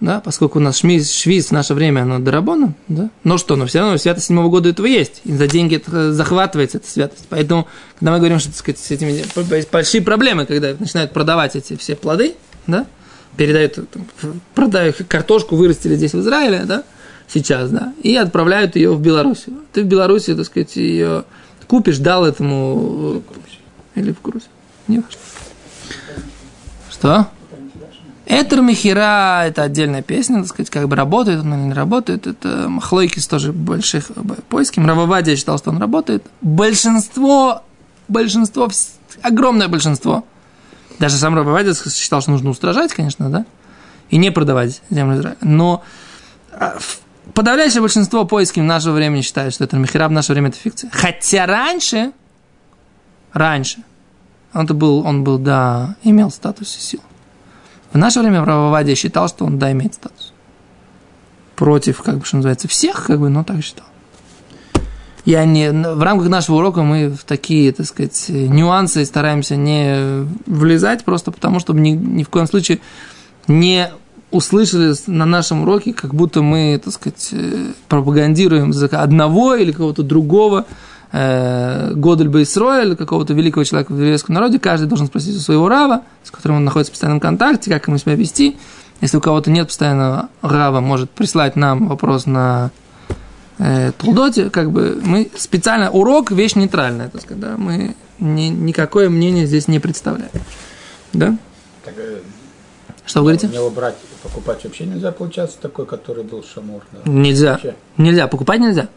Да, 0.00 0.20
поскольку 0.20 0.58
у 0.58 0.62
нас 0.62 0.78
шмиз, 0.78 1.10
швиз 1.10 1.46
в 1.46 1.52
наше 1.52 1.72
время, 1.72 2.02
оно 2.02 2.18
дарабона, 2.18 2.74
да? 2.88 3.10
Но 3.24 3.38
что, 3.38 3.56
но 3.56 3.64
все 3.66 3.78
равно 3.78 3.96
святость 3.96 4.26
седьмого 4.26 4.48
года 4.48 4.68
этого 4.68 4.86
есть. 4.86 5.22
И 5.24 5.32
за 5.32 5.46
деньги 5.46 5.76
это 5.76 6.12
захватывается, 6.12 6.78
эта 6.78 6.90
святость. 6.90 7.26
Поэтому, 7.30 7.66
когда 7.98 8.12
мы 8.12 8.18
говорим, 8.18 8.38
что, 8.38 8.48
так 8.48 8.58
сказать, 8.58 8.78
с 8.78 8.90
этими 8.90 9.24
большие 9.72 10.02
проблемы, 10.02 10.44
когда 10.44 10.74
начинают 10.78 11.12
продавать 11.12 11.56
эти 11.56 11.76
все 11.76 11.96
плоды, 11.96 12.34
да, 12.66 12.86
передают, 13.36 13.78
продают 14.54 14.96
картошку, 15.08 15.56
вырастили 15.56 15.96
здесь 15.96 16.12
в 16.12 16.20
Израиле, 16.20 16.64
да, 16.64 16.84
сейчас, 17.28 17.70
да, 17.70 17.92
и 18.02 18.16
отправляют 18.16 18.76
ее 18.76 18.94
в 18.94 19.00
Белоруссию. 19.00 19.56
Ты 19.72 19.82
в 19.82 19.86
Беларуси, 19.86 20.34
так 20.34 20.46
сказать, 20.46 20.76
ее 20.76 21.24
купишь, 21.66 21.98
дал 21.98 22.24
этому... 22.24 23.22
Или 23.94 24.12
в 24.12 24.20
Грузию. 24.22 24.50
Не 24.88 24.98
важно. 24.98 25.18
Что? 26.90 27.28
Этер 28.26 28.60
Мехира– 28.60 29.44
это 29.46 29.62
отдельная 29.62 30.02
песня, 30.02 30.38
так 30.38 30.48
сказать, 30.48 30.68
как 30.68 30.88
бы 30.88 30.96
работает 30.96 31.40
он 31.40 31.54
или 31.54 31.60
не 31.68 31.72
работает. 31.72 32.26
Это 32.26 32.68
Махлойкис 32.68 33.26
тоже 33.28 33.52
больших 33.52 34.10
поисков. 34.48 34.84
Рававадия 34.84 35.36
считал, 35.36 35.58
что 35.58 35.70
он 35.70 35.78
работает. 35.78 36.24
Большинство, 36.40 37.62
большинство, 38.08 38.68
огромное 39.22 39.68
большинство, 39.68 40.24
даже 40.98 41.16
сам 41.16 41.34
Рававадия 41.34 41.74
считал, 41.74 42.20
что 42.20 42.30
нужно 42.30 42.50
устражать, 42.50 42.92
конечно, 42.94 43.28
да, 43.30 43.44
и 44.10 44.16
не 44.16 44.30
продавать 44.30 44.82
землю 44.90 45.18
Израиля. 45.18 45.38
Но 45.40 45.82
а, 46.52 46.76
подавляющее 47.34 47.80
большинство 47.80 48.24
поисков 48.24 48.62
нашего 48.64 48.94
времени 48.94 49.20
считает, 49.20 49.52
что 49.52 49.64
это 49.64 49.76
Мехира 49.76 50.08
в 50.08 50.12
наше 50.12 50.32
время 50.32 50.48
это 50.48 50.58
фикция. 50.58 50.90
Хотя 50.92 51.46
раньше, 51.46 52.12
раньше, 53.32 53.78
он, 54.54 54.66
был, 54.66 55.06
он 55.06 55.24
был, 55.24 55.38
да, 55.38 55.96
имел 56.02 56.30
статус 56.30 56.76
и 56.76 56.80
силу. 56.80 57.02
В 57.92 57.98
наше 57.98 58.20
время 58.20 58.44
Рававадия 58.44 58.94
считал, 58.94 59.28
что 59.28 59.44
он 59.44 59.58
да 59.58 59.72
имеет 59.72 59.94
статус. 59.94 60.32
Против, 61.56 62.02
как 62.02 62.18
бы, 62.18 62.24
что 62.24 62.36
называется, 62.36 62.68
всех, 62.68 63.06
как 63.06 63.20
бы, 63.20 63.28
но 63.28 63.44
так 63.44 63.62
считал. 63.62 63.86
Я 65.26 65.44
не, 65.44 65.72
в 65.72 66.02
рамках 66.02 66.28
нашего 66.28 66.58
урока 66.58 66.82
мы 66.82 67.10
в 67.10 67.24
такие, 67.24 67.72
так 67.72 67.84
сказать, 67.84 68.26
нюансы 68.28 69.04
стараемся 69.04 69.56
не 69.56 70.24
влезать, 70.46 71.04
просто 71.04 71.32
потому, 71.32 71.58
чтобы 71.58 71.80
ни, 71.80 71.90
ни 71.90 72.22
в 72.22 72.28
коем 72.28 72.46
случае 72.46 72.78
не 73.48 73.90
услышали 74.30 74.94
на 75.08 75.26
нашем 75.26 75.62
уроке, 75.62 75.92
как 75.92 76.14
будто 76.14 76.42
мы, 76.42 76.80
так 76.82 76.94
сказать, 76.94 77.30
э, 77.32 77.72
пропагандируем 77.88 78.72
одного 78.92 79.56
или 79.56 79.72
кого-то 79.72 80.04
другого, 80.04 80.64
э, 81.10 81.92
Годель 81.94 82.28
Бейсроя 82.28 82.94
какого-то 82.94 83.34
великого 83.34 83.64
человека 83.64 83.92
в 83.92 83.98
еврейском 83.98 84.36
народе, 84.36 84.60
каждый 84.60 84.86
должен 84.86 85.08
спросить 85.08 85.36
у 85.36 85.40
своего 85.40 85.68
рава, 85.68 86.02
с 86.22 86.30
которым 86.30 86.58
он 86.58 86.64
находится 86.64 86.92
в 86.92 86.94
постоянном 86.94 87.18
контакте, 87.18 87.68
как 87.68 87.88
ему 87.88 87.98
себя 87.98 88.14
вести. 88.14 88.56
Если 89.00 89.16
у 89.16 89.20
кого-то 89.20 89.50
нет 89.50 89.66
постоянного 89.66 90.28
рава, 90.40 90.78
может 90.78 91.10
прислать 91.10 91.56
нам 91.56 91.88
вопрос 91.88 92.26
на 92.26 92.70
э, 93.58 93.92
как 94.50 94.70
бы 94.70 95.00
мы 95.02 95.30
специально, 95.36 95.90
урок 95.90 96.30
вещь 96.30 96.54
нейтральная, 96.54 97.08
так 97.08 97.22
сказать, 97.22 97.40
да, 97.40 97.56
мы 97.56 97.94
ни, 98.18 98.48
никакое 98.48 99.08
мнение 99.08 99.46
здесь 99.46 99.68
не 99.68 99.78
представляем. 99.78 100.30
Да? 101.12 101.36
Так, 101.84 101.94
э, 101.96 102.20
Что 103.04 103.20
вы 103.20 103.32
говорите? 103.32 103.48
Него 103.48 103.70
брать, 103.70 103.96
покупать 104.22 104.64
вообще 104.64 104.86
нельзя, 104.86 105.12
получается, 105.12 105.58
такой, 105.60 105.86
который 105.86 106.24
был 106.24 106.44
шамур. 106.44 106.82
Да? 106.92 107.10
Нельзя. 107.10 107.52
Вообще. 107.52 107.74
Нельзя. 107.96 108.26
Покупать 108.28 108.60
нельзя. 108.60 108.88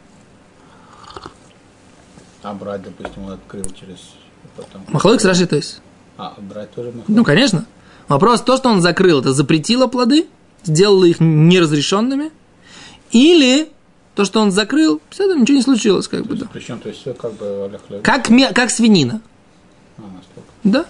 А 2.42 2.54
брать, 2.54 2.84
допустим, 2.84 3.26
он 3.26 3.34
открыл 3.34 3.66
через... 3.78 3.98
Потом... 4.56 4.84
Махлоик 4.88 5.20
с 5.22 5.48
то 5.48 5.56
есть. 5.56 5.82
А, 6.18 6.36
брать 6.38 6.72
тоже 6.72 6.92
можно. 6.92 7.04
Ну, 7.08 7.24
конечно. 7.24 7.66
Вопрос 8.08 8.42
то, 8.42 8.58
что 8.58 8.70
он 8.70 8.82
закрыл, 8.82 9.20
это 9.20 9.34
запретило 9.34 9.88
плоды, 9.88 10.28
сделало 10.64 11.06
их 11.06 11.20
неразрешенными, 11.20 12.32
или 13.12 13.70
то, 14.20 14.26
что 14.26 14.42
он 14.42 14.52
закрыл, 14.52 15.00
все 15.10 15.24
это 15.32 15.40
ничего 15.40 15.56
не 15.56 15.62
случилось, 15.64 16.10
как 16.10 16.26
бы, 16.26 16.36
да. 16.36 16.46
Причем, 16.52 16.78
то 16.82 16.90
есть, 16.90 17.00
все 17.00 17.14
как 17.14 17.32
бы. 17.36 17.72
Как, 18.04 18.28
как 18.54 18.70
свинина, 18.70 19.22
А, 19.98 20.02
настолько. 20.02 20.50
да? 20.66 20.86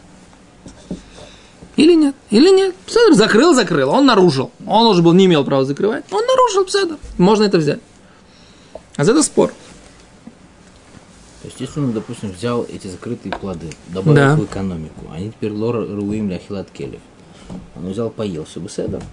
Или 1.75 1.93
нет? 1.93 2.15
Или 2.31 2.49
нет? 2.49 2.73
Пседр 2.87 3.13
закрыл, 3.13 3.53
закрыл, 3.53 3.91
он 3.91 4.07
нарушил. 4.07 4.49
Он 4.65 4.87
уже 4.87 5.03
был, 5.03 5.13
не 5.13 5.27
имел 5.27 5.45
права 5.45 5.63
закрывать. 5.63 6.05
Он 6.11 6.25
нарушил 6.25 6.65
Пседр. 6.65 6.97
Можно 7.19 7.43
это 7.43 7.59
взять. 7.59 7.79
А 8.95 9.03
за 9.03 9.11
это 9.11 9.21
спор. 9.21 9.49
То 11.43 11.47
есть, 11.49 11.61
если 11.61 11.79
он, 11.81 11.93
допустим, 11.93 12.31
взял 12.31 12.63
эти 12.67 12.87
закрытые 12.87 13.31
плоды, 13.31 13.69
добавил 13.89 14.15
Да. 14.15 14.33
их 14.33 14.39
в 14.39 14.45
экономику, 14.45 15.05
они 15.13 15.29
теперь 15.29 15.51
лор 15.51 15.75
руим 15.87 16.29
для 16.29 16.39
хилат 16.39 16.71
келев. 16.71 16.99
Он 17.75 17.91
взял, 17.91 18.09
поел, 18.09 18.45
все 18.45 18.59
бы 18.59 18.69
седом. 18.69 19.03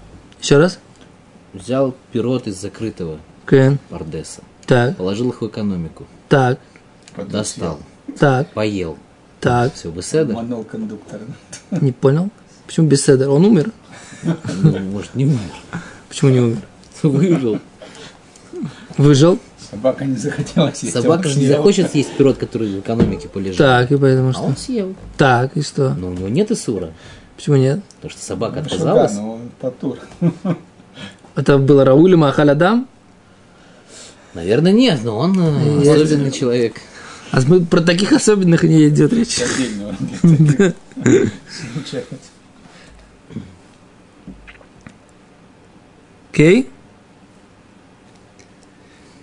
Еще 0.41 0.57
раз. 0.57 0.79
Взял 1.53 1.95
пирот 2.13 2.47
из 2.47 2.57
закрытого 2.59 3.19
Кен. 3.47 3.79
пардеса, 3.91 4.43
Так, 4.67 4.97
положил 4.97 5.31
их 5.31 5.41
в 5.43 5.47
экономику, 5.47 6.07
так, 6.29 6.59
достал, 7.31 7.79
так, 8.19 8.51
поел, 8.53 8.99
так. 9.41 9.75
все 9.75 9.91
бы 9.91 10.03
седом. 10.03 10.37
Манул 10.37 10.65
кондуктор. 10.65 11.21
Не 11.71 11.93
понял. 11.93 12.31
Почему 12.67 12.89
без 12.89 13.05
седа? 13.05 13.31
Он 13.31 13.45
умер? 13.45 13.71
Ну, 14.25 14.79
может, 14.91 15.15
не 15.15 15.27
умер. 15.27 15.39
Почему 16.09 16.31
не 16.33 16.41
умер? 16.41 16.59
Выжил. 17.03 17.59
Выжил. 18.97 19.39
Собака 19.71 20.05
не 20.05 20.17
захотела 20.17 20.73
съесть. 20.73 20.95
Собака 20.95 21.27
он 21.27 21.33
же 21.33 21.39
не 21.41 21.47
захочет 21.47 21.91
съесть 21.93 22.17
пирот, 22.17 22.37
который 22.39 22.69
в 22.75 22.81
экономике 22.81 23.29
полежал. 23.29 23.57
Так, 23.59 23.93
и 23.93 23.97
поэтому 23.97 24.31
А 24.31 24.33
что? 24.33 24.43
он 24.43 24.57
съел. 24.57 24.95
Так, 25.17 25.57
и 25.57 25.63
что? 25.63 25.95
Но 25.95 26.09
у 26.09 26.13
него 26.15 26.29
нет 26.29 26.51
Исура. 26.51 26.91
Почему 27.37 27.57
нет? 27.57 27.81
Потому 27.97 28.11
что 28.11 28.23
собака 28.23 28.57
Ну, 28.57 28.61
отказалась. 28.63 29.13
Да, 29.13 29.21
но 29.21 29.33
он 29.35 29.41
потур. 29.61 29.99
Это 31.37 31.59
было 31.59 31.85
Рауля 31.85 32.17
Махалядам? 32.17 32.89
Наверное, 34.37 34.73
нет, 34.73 35.01
но 35.03 35.17
он 35.17 35.35
э, 35.41 35.83
Я- 35.83 35.95
особенный 35.95 36.31
человек. 36.31 36.77
А 37.31 37.41
мы 37.49 37.65
про 37.65 37.81
таких 37.81 38.13
особенных 38.13 38.65
не 38.65 38.87
идет 38.87 39.11
речь. 39.15 39.41
Окей? 46.31 46.69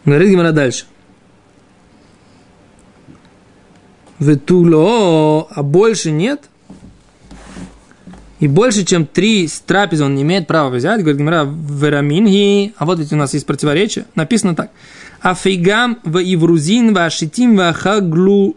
Говорит 0.03 0.31
Гимара 0.31 0.51
дальше. 0.51 0.85
Ветуло, 4.17 5.43
а 5.47 5.61
больше 5.61 6.09
нет? 6.09 6.49
И 8.42 8.46
больше, 8.46 8.84
чем 8.84 9.04
три 9.04 9.48
трапезы 9.66 10.04
он 10.04 10.14
не 10.14 10.22
имеет 10.22 10.46
права 10.46 10.70
взять, 10.70 11.00
говорит 11.00 11.18
Гимара, 11.18 11.44
вераминги, 11.44 12.72
а 12.76 12.86
вот 12.86 12.98
ведь 13.00 13.12
у 13.12 13.16
нас 13.16 13.34
есть 13.34 13.46
противоречие, 13.46 14.04
написано 14.14 14.54
так. 14.54 14.70
Афигам 15.20 15.98
в 16.04 16.18
иврузин 16.18 16.94
в 16.94 16.98
ашитим 16.98 17.56
в 17.56 17.72
хаглу 17.72 18.56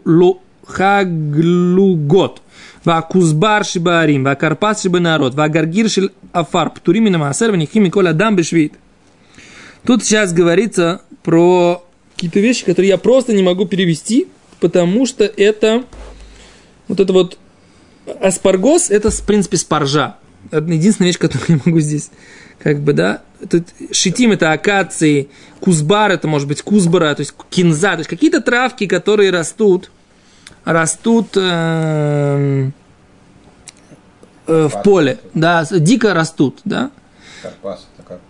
хаглугот. 0.64 2.40
והכוסבר 2.86 3.62
שבערים, 3.62 4.24
והכרפס 4.24 4.80
שבנערות, 4.80 5.32
והגרגיר 5.34 5.88
של 5.88 6.08
עפר, 6.32 6.64
פטורים 6.74 7.04
מן 7.04 7.14
המעשר 7.14 7.50
ונקחים 7.52 7.82
מכל 7.82 8.06
אדם 8.06 8.36
בשביעית. 8.36 8.76
Тут 9.84 10.04
сейчас 10.04 10.32
говорится 10.32 11.00
про 11.24 11.82
какие-то 12.14 12.38
вещи, 12.38 12.64
которые 12.64 12.90
я 12.90 12.98
просто 12.98 13.32
не 13.32 13.42
могу 13.42 13.66
перевести, 13.66 14.28
потому 14.60 15.06
что 15.06 15.24
это 15.24 15.84
вот 16.86 17.00
это 17.00 17.12
вот 17.12 17.36
аспаргос, 18.21 18.89
это 18.89 19.09
в 19.11 19.21
принципе 19.23 19.57
спаржа. 19.57 20.17
Это 20.51 20.65
единственная 20.71 21.09
вещь, 21.09 21.19
которую 21.19 21.45
я 21.49 21.59
могу 21.65 21.79
здесь 21.79 22.11
как 22.59 22.79
бы, 22.79 22.93
да, 22.93 23.21
Тут 23.49 23.67
шитим 23.91 24.31
это 24.31 24.51
акации, 24.51 25.29
кузбар 25.59 26.11
это 26.11 26.27
может 26.27 26.47
быть 26.47 26.63
кузбара, 26.63 27.13
то 27.13 27.21
есть 27.21 27.35
кинза, 27.51 27.91
то 27.91 27.99
есть 27.99 28.09
какие-то 28.09 28.41
травки, 28.41 28.87
которые 28.87 29.29
растут, 29.29 29.91
растут 30.65 31.37
эм, 31.37 32.73
э, 34.47 34.67
в 34.67 34.81
поле, 34.81 35.19
да, 35.35 35.65
дико 35.69 36.15
растут, 36.15 36.61
да. 36.65 36.89
Карпас, 37.43 37.87
это 37.95 38.07
как? 38.07 38.21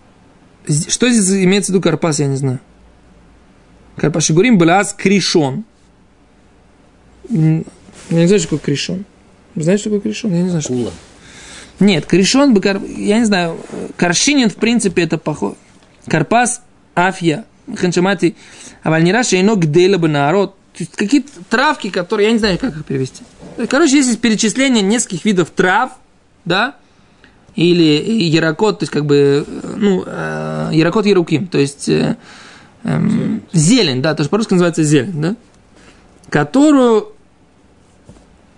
Что 0.88 1.08
здесь 1.08 1.44
имеется 1.44 1.72
в 1.72 1.74
виду 1.74 1.82
карпас, 1.82 2.18
я 2.18 2.26
не 2.26 2.36
знаю. 2.36 2.60
Карпас 3.96 4.24
Шигурим 4.24 4.58
Балаас 4.58 4.92
Кришон. 4.92 5.64
Я 7.30 7.64
не 8.10 8.26
знаю, 8.26 8.38
что 8.38 8.50
такое 8.50 8.58
кришон. 8.58 9.06
Вы 9.58 9.64
знаете, 9.64 9.80
что 9.82 9.90
такое 9.90 10.00
кришон? 10.12 10.32
Я 10.32 10.42
не 10.42 10.48
знаю, 10.48 10.62
что 10.62 10.72
Кула. 10.72 10.90
Нет, 11.80 12.06
корешон 12.06 12.54
бы, 12.54 12.60
кар- 12.60 12.80
я 12.84 13.18
не 13.18 13.24
знаю, 13.24 13.58
э, 13.72 13.88
коршинин, 13.96 14.48
в 14.50 14.54
принципе, 14.54 15.02
это 15.02 15.18
похоже. 15.18 15.56
Карпас, 16.06 16.62
афья, 16.94 17.44
ханчамати, 17.76 18.36
авальнира, 18.82 19.22
шейно, 19.22 19.56
гдейла 19.56 19.98
бы 19.98 20.08
народ. 20.08 20.54
То 20.76 20.84
есть 20.84 20.92
какие-то 20.92 21.30
травки, 21.50 21.90
которые, 21.90 22.28
я 22.28 22.32
не 22.32 22.38
знаю, 22.38 22.58
как 22.58 22.76
их 22.76 22.84
перевести. 22.84 23.24
Короче, 23.68 23.96
есть 23.96 24.20
перечисление 24.20 24.82
нескольких 24.82 25.24
видов 25.24 25.50
трав, 25.50 25.90
да, 26.44 26.76
или 27.56 27.82
ярокот, 28.22 28.78
то 28.78 28.84
есть 28.84 28.92
как 28.92 29.04
бы, 29.04 29.44
э, 29.44 29.74
ну, 29.76 30.04
э, 30.06 30.70
э, 30.72 30.76
ярокот 30.76 31.04
яруким, 31.06 31.48
то 31.48 31.58
есть 31.58 31.88
э, 31.88 32.16
эм, 32.84 33.42
зелень, 33.52 34.02
да, 34.02 34.14
то, 34.14 34.22
что 34.22 34.30
по-русски 34.30 34.52
называется 34.52 34.84
зелень, 34.84 35.20
да, 35.20 35.36
которую 36.30 37.12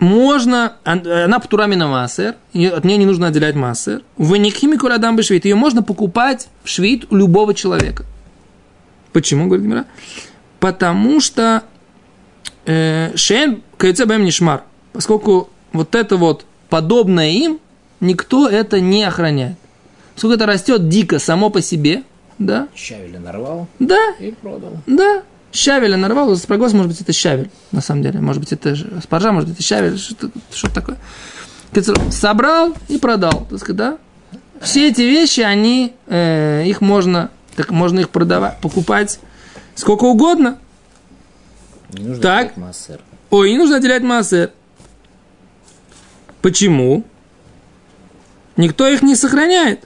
можно, 0.01 0.73
ан- 0.83 1.07
она 1.07 1.39
птурами 1.39 1.75
на 1.75 1.87
массер, 1.87 2.35
от 2.53 2.83
нее 2.83 2.97
не 2.97 3.05
нужно 3.05 3.27
отделять 3.27 3.55
массер. 3.55 4.01
В 4.17 4.35
никхимику 4.35 4.87
радам 4.87 5.15
бы 5.15 5.21
швид. 5.23 5.45
Ее 5.45 5.55
можно 5.55 5.83
покупать 5.83 6.49
в 6.63 6.69
швид 6.69 7.05
у 7.11 7.15
любого 7.15 7.53
человека. 7.53 8.03
Почему, 9.13 9.45
говорит 9.45 9.63
Гимера? 9.65 9.85
Потому 10.59 11.21
что 11.21 11.63
э, 12.65 13.15
шен 13.15 13.61
кайцебэм 13.77 14.23
нишмар. 14.25 14.63
Поскольку 14.91 15.49
вот 15.71 15.93
это 15.95 16.17
вот 16.17 16.45
подобное 16.69 17.29
им, 17.29 17.59
никто 17.99 18.49
это 18.49 18.79
не 18.79 19.03
охраняет. 19.03 19.55
Сколько 20.15 20.35
это 20.35 20.45
растет 20.47 20.89
дико 20.89 21.19
само 21.19 21.49
по 21.51 21.61
себе, 21.61 22.03
да, 22.39 22.67
Щавеля 22.75 23.19
нарвал 23.19 23.67
да, 23.79 23.99
и 24.19 24.31
продал. 24.31 24.77
да, 24.87 25.21
щавеля 25.51 25.97
нарвал, 25.97 26.35
спрогос, 26.35 26.73
может 26.73 26.91
быть, 26.91 27.01
это 27.01 27.13
щавель, 27.13 27.49
на 27.71 27.81
самом 27.81 28.03
деле. 28.03 28.19
Может 28.19 28.41
быть, 28.41 28.53
это 28.53 28.75
спаржа, 29.01 29.31
может 29.31 29.49
быть, 29.49 29.57
это 29.57 29.67
щавель, 29.67 29.97
что-то, 29.97 30.31
что 30.53 30.73
такое. 30.73 30.97
Собрал 32.11 32.73
и 32.89 32.97
продал, 32.97 33.47
так 33.49 33.59
сказать, 33.59 33.77
да? 33.77 33.97
Все 34.61 34.89
эти 34.89 35.01
вещи, 35.01 35.41
они, 35.41 35.93
э, 36.07 36.63
их 36.67 36.81
можно, 36.81 37.31
так 37.55 37.71
можно 37.71 37.99
их 37.99 38.09
продавать, 38.09 38.59
покупать 38.61 39.19
сколько 39.75 40.05
угодно. 40.05 40.59
Не 41.93 42.03
нужно 42.03 42.21
Так. 42.21 42.41
делать 42.41 42.57
массер. 42.57 42.99
Ой, 43.31 43.51
не 43.51 43.57
нужно 43.57 43.77
отделять 43.77 44.03
массы. 44.03 44.51
Почему? 46.41 47.03
Никто 48.57 48.87
их 48.87 49.01
не 49.01 49.15
сохраняет. 49.15 49.85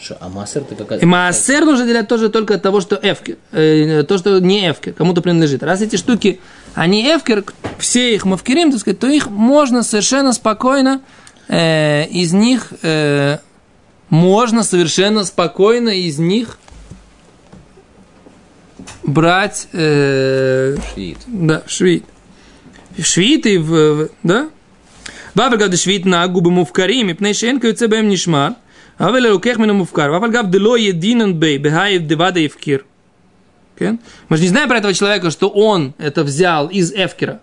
Что, 0.00 0.16
а 0.20 0.30
какая-то... 0.30 1.04
Э, 1.04 1.06
Массер 1.06 1.64
нужно 1.64 1.86
делать 1.86 2.08
тоже 2.08 2.30
только 2.30 2.54
от 2.54 2.62
того, 2.62 2.80
что 2.80 2.98
эфкер, 3.00 3.36
э, 3.52 4.02
то, 4.04 4.16
что 4.18 4.38
не 4.40 4.70
эфкер, 4.70 4.94
кому-то 4.94 5.20
принадлежит. 5.20 5.62
Раз 5.62 5.82
эти 5.82 5.96
штуки, 5.96 6.40
они 6.74 7.02
эфкер, 7.04 7.44
все 7.78 8.14
их 8.14 8.24
мавкерим, 8.24 8.70
так 8.70 8.80
сказать, 8.80 8.98
то 8.98 9.06
их 9.08 9.28
можно 9.28 9.82
совершенно 9.82 10.32
спокойно 10.32 11.02
э, 11.48 12.06
из 12.06 12.32
них... 12.32 12.72
Э, 12.82 13.38
можно 14.08 14.64
совершенно 14.64 15.24
спокойно 15.24 15.90
из 15.90 16.18
них 16.18 16.58
брать... 19.04 19.68
Э, 19.72 20.76
швид. 20.92 21.18
Да, 21.26 21.62
швид. 21.66 22.04
Швид 22.98 23.46
и... 23.46 23.58
В, 23.58 24.08
да? 24.22 24.50
Бабы 25.34 25.58
говорит, 25.58 25.78
швид 25.78 26.04
на 26.06 26.26
губы 26.26 26.50
мувкарим, 26.50 27.10
и 27.10 27.14
пнейшенка 27.14 27.68
и 27.68 27.72
цебэм 27.72 28.08
нишмар. 28.08 28.54
אבל 28.99 29.19
לוקח 29.19 29.57
מן 29.57 29.69
המופקר, 29.69 30.11
ואף 30.13 30.23
על 30.23 30.31
גב 30.31 30.45
דלא 30.49 30.77
ידינן 30.77 31.39
בי, 31.39 31.57
בהאי 31.57 31.99
דבדה 31.99 32.39
יפקיר. 32.39 32.79
כן? 33.75 33.95
Мы 34.29 34.37
же 34.37 34.43
не 34.43 34.49
знаем 34.49 34.69
про 34.69 34.77
этого 34.77 34.93
человека, 34.93 35.31
что 35.31 35.49
он 35.49 35.93
это 35.97 36.23
взял 36.23 36.67
из 36.67 36.93
Эфкера. 36.93 37.41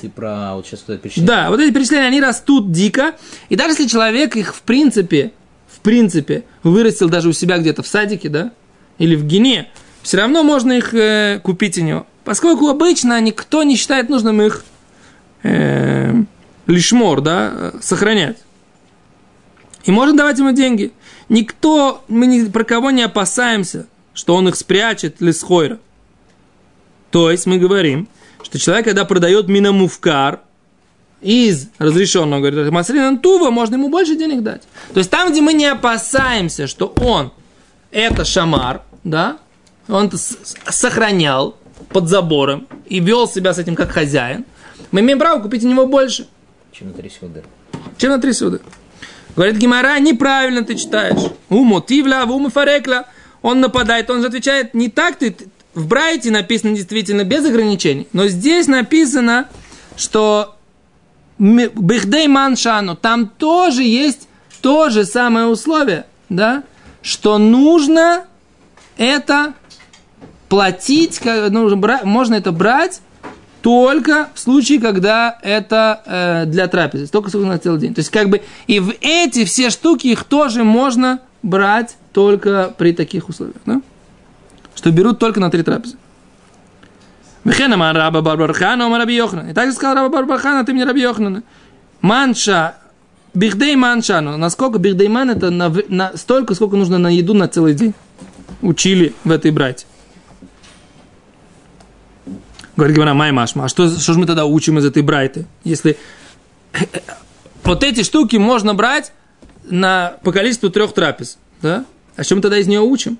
Ты 0.00 0.08
про 0.08 0.54
вот 0.56 0.66
сейчас 0.66 0.80
туда 0.80 0.98
перечислил. 0.98 1.26
Да, 1.26 1.48
вот 1.48 1.60
эти 1.60 1.72
перечисления, 1.72 2.08
они 2.08 2.20
растут 2.20 2.72
дико. 2.72 3.14
И 3.48 3.56
даже 3.56 3.70
если 3.70 3.86
человек 3.86 4.36
их 4.36 4.54
в 4.54 4.62
принципе, 4.62 5.32
в 5.68 5.78
принципе, 5.80 6.44
вырастил 6.64 7.08
даже 7.08 7.28
у 7.28 7.32
себя 7.32 7.58
где-то 7.58 7.82
в 7.82 7.86
садике, 7.86 8.28
да, 8.28 8.50
или 8.98 9.14
в 9.14 9.24
гене, 9.24 9.68
все 10.02 10.16
равно 10.16 10.42
можно 10.42 10.72
их 10.72 10.92
э, 10.92 11.40
купить 11.42 11.78
у 11.78 11.82
него. 11.82 12.06
Поскольку 12.24 12.68
обычно 12.68 13.20
никто 13.20 13.62
не 13.62 13.76
считает 13.76 14.08
нужным 14.08 14.42
их 14.42 14.64
э, 15.44 16.14
лишмор, 16.66 17.20
да, 17.20 17.52
э, 17.54 17.72
сохранять. 17.80 18.38
И 19.85 19.91
можно 19.91 20.15
давать 20.17 20.37
ему 20.39 20.51
деньги. 20.51 20.91
Никто, 21.29 22.03
мы 22.07 22.27
ни 22.27 22.43
про 22.45 22.63
кого 22.63 22.91
не 22.91 23.03
опасаемся, 23.03 23.87
что 24.13 24.35
он 24.35 24.47
их 24.47 24.55
спрячет 24.55 25.21
лисхойра. 25.21 25.79
То 27.11 27.31
есть 27.31 27.45
мы 27.45 27.57
говорим, 27.57 28.07
что 28.43 28.59
человек, 28.59 28.85
когда 28.85 29.05
продает 29.05 29.47
минамувкар 29.47 30.41
из 31.21 31.69
разрешенного, 31.79 32.41
говорит, 32.41 32.71
Масрина 32.71 33.17
Тува, 33.17 33.49
можно 33.49 33.75
ему 33.75 33.89
больше 33.89 34.15
денег 34.15 34.43
дать. 34.43 34.63
То 34.93 34.99
есть 34.99 35.09
там, 35.09 35.31
где 35.31 35.41
мы 35.41 35.53
не 35.53 35.65
опасаемся, 35.65 36.67
что 36.67 36.93
он 37.01 37.31
это 37.91 38.25
шамар, 38.25 38.81
да, 39.03 39.37
он 39.87 40.11
сохранял 40.11 41.55
под 41.89 42.07
забором 42.09 42.67
и 42.85 42.99
вел 42.99 43.27
себя 43.27 43.53
с 43.53 43.57
этим 43.57 43.75
как 43.75 43.91
хозяин, 43.91 44.45
мы 44.91 44.99
имеем 44.99 45.19
право 45.19 45.41
купить 45.41 45.63
у 45.63 45.67
него 45.67 45.85
больше, 45.85 46.27
Чем 46.71 46.89
на 46.89 46.93
три 46.93 47.09
сюда. 47.09 47.41
чем 47.97 48.11
на 48.11 48.19
три 48.19 48.33
суда. 48.33 48.59
Говорит 49.37 49.57
Гимара, 49.57 49.99
неправильно 49.99 50.63
ты 50.63 50.73
читаешь. 50.73 51.31
Уму 51.49 51.79
тивля, 51.79 52.25
уму 52.25 52.49
фарекла. 52.49 53.05
Он 53.43 53.61
нападает, 53.61 54.09
он 54.09 54.21
же 54.21 54.27
отвечает, 54.27 54.73
не 54.73 54.89
так 54.89 55.17
ты. 55.17 55.35
В 55.75 55.87
Брайте 55.87 56.31
написано 56.31 56.75
действительно 56.75 57.23
без 57.23 57.45
ограничений. 57.45 58.07
Но 58.13 58.27
здесь 58.27 58.67
написано, 58.67 59.47
что 59.95 60.55
Бихдей 61.37 62.27
маншану, 62.27 62.95
там 62.95 63.27
тоже 63.27 63.83
есть 63.83 64.27
то 64.61 64.89
же 64.89 65.05
самое 65.05 65.45
условие, 65.45 66.07
да, 66.29 66.63
что 67.03 67.37
нужно 67.37 68.25
это 68.97 69.53
платить, 70.49 71.21
нужно 71.23 72.01
можно 72.03 72.33
это 72.33 72.51
брать 72.51 73.01
только 73.61 74.29
в 74.33 74.39
случае, 74.39 74.79
когда 74.79 75.37
это 75.41 76.01
э, 76.05 76.45
для 76.45 76.67
трапезы, 76.67 77.07
только 77.07 77.29
сколько 77.29 77.47
на 77.47 77.57
целый 77.57 77.79
день. 77.79 77.93
То 77.93 77.99
есть, 77.99 78.11
как 78.11 78.29
бы, 78.29 78.41
и 78.67 78.79
в 78.79 78.93
эти 79.01 79.45
все 79.45 79.69
штуки 79.69 80.07
их 80.07 80.23
тоже 80.23 80.63
можно 80.63 81.19
брать 81.41 81.97
только 82.13 82.73
при 82.77 82.93
таких 82.93 83.29
условиях, 83.29 83.57
да? 83.65 83.81
Что 84.75 84.91
берут 84.91 85.17
только 85.19 85.39
на 85.39 85.49
три 85.49 85.63
трапезы. 85.63 85.97
Вехен 87.43 87.73
амар 87.73 87.95
раба 87.95 88.21
Барбархана, 88.21 88.85
амар 88.85 88.99
Раби. 88.99 89.17
И 89.17 89.53
также 89.53 89.73
сказал 89.73 89.95
раба 89.95 90.09
Барбархана, 90.09 90.65
ты 90.65 90.73
мне 90.73 90.83
Раби 90.83 91.01
Йохана. 91.01 91.43
Манша, 92.01 92.75
бихдей 93.33 93.75
маншану. 93.75 94.37
Насколько 94.37 94.77
бихдей 94.77 95.07
ман 95.07 95.29
это 95.29 95.49
на, 95.49 95.73
на 95.87 96.15
столько, 96.15 96.53
сколько 96.53 96.75
нужно 96.75 96.97
на 96.97 97.07
еду 97.07 97.33
на 97.33 97.47
целый 97.47 97.73
день. 97.73 97.93
Учили 98.61 99.15
в 99.23 99.31
этой 99.31 99.51
брать. 99.51 99.86
Говорит 102.77 102.95
Гимара, 102.95 103.15
май 103.15 103.31
машма, 103.31 103.65
а 103.65 103.67
что, 103.67 103.89
что 103.89 104.13
же 104.13 104.19
мы 104.19 104.27
тогда 104.27 104.45
учим 104.45 104.77
из 104.77 104.85
этой 104.85 105.01
брайты? 105.01 105.47
Если 105.63 105.97
вот 107.63 107.83
эти 107.83 108.03
штуки 108.03 108.35
можно 108.37 108.75
брать 108.75 109.11
на, 109.65 110.17
по 110.23 110.31
количеству 110.31 110.69
трех 110.69 110.93
трапез, 110.93 111.39
да? 111.61 111.85
А 112.15 112.23
что 112.23 112.35
мы 112.35 112.41
тогда 112.41 112.57
из 112.59 112.67
нее 112.67 112.81
учим? 112.81 113.17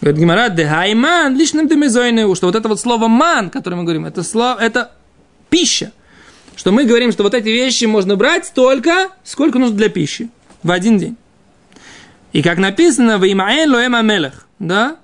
Говорит 0.00 0.20
Гимара, 0.20 0.48
дехайман, 0.48 1.36
личным 1.36 1.68
демезойнеу, 1.68 2.34
что 2.34 2.46
вот 2.46 2.56
это 2.56 2.66
вот 2.68 2.80
слово 2.80 3.08
ман, 3.08 3.50
которое 3.50 3.76
мы 3.76 3.82
говорим, 3.82 4.06
это 4.06 4.22
слово, 4.22 4.58
это 4.58 4.92
пища. 5.50 5.92
Что 6.56 6.72
мы 6.72 6.84
говорим, 6.84 7.12
что 7.12 7.22
вот 7.22 7.34
эти 7.34 7.48
вещи 7.48 7.84
можно 7.84 8.16
брать 8.16 8.46
столько, 8.46 9.10
сколько 9.22 9.58
нужно 9.58 9.76
для 9.76 9.90
пищи 9.90 10.30
в 10.62 10.70
один 10.70 10.98
день. 10.98 11.16
И 12.32 12.42
как 12.42 12.56
написано 12.56 13.18
в 13.18 13.30
Имаэн 13.30 13.70
Лоэм 13.70 13.94
Амелех, 13.94 14.46
да? 14.58 14.96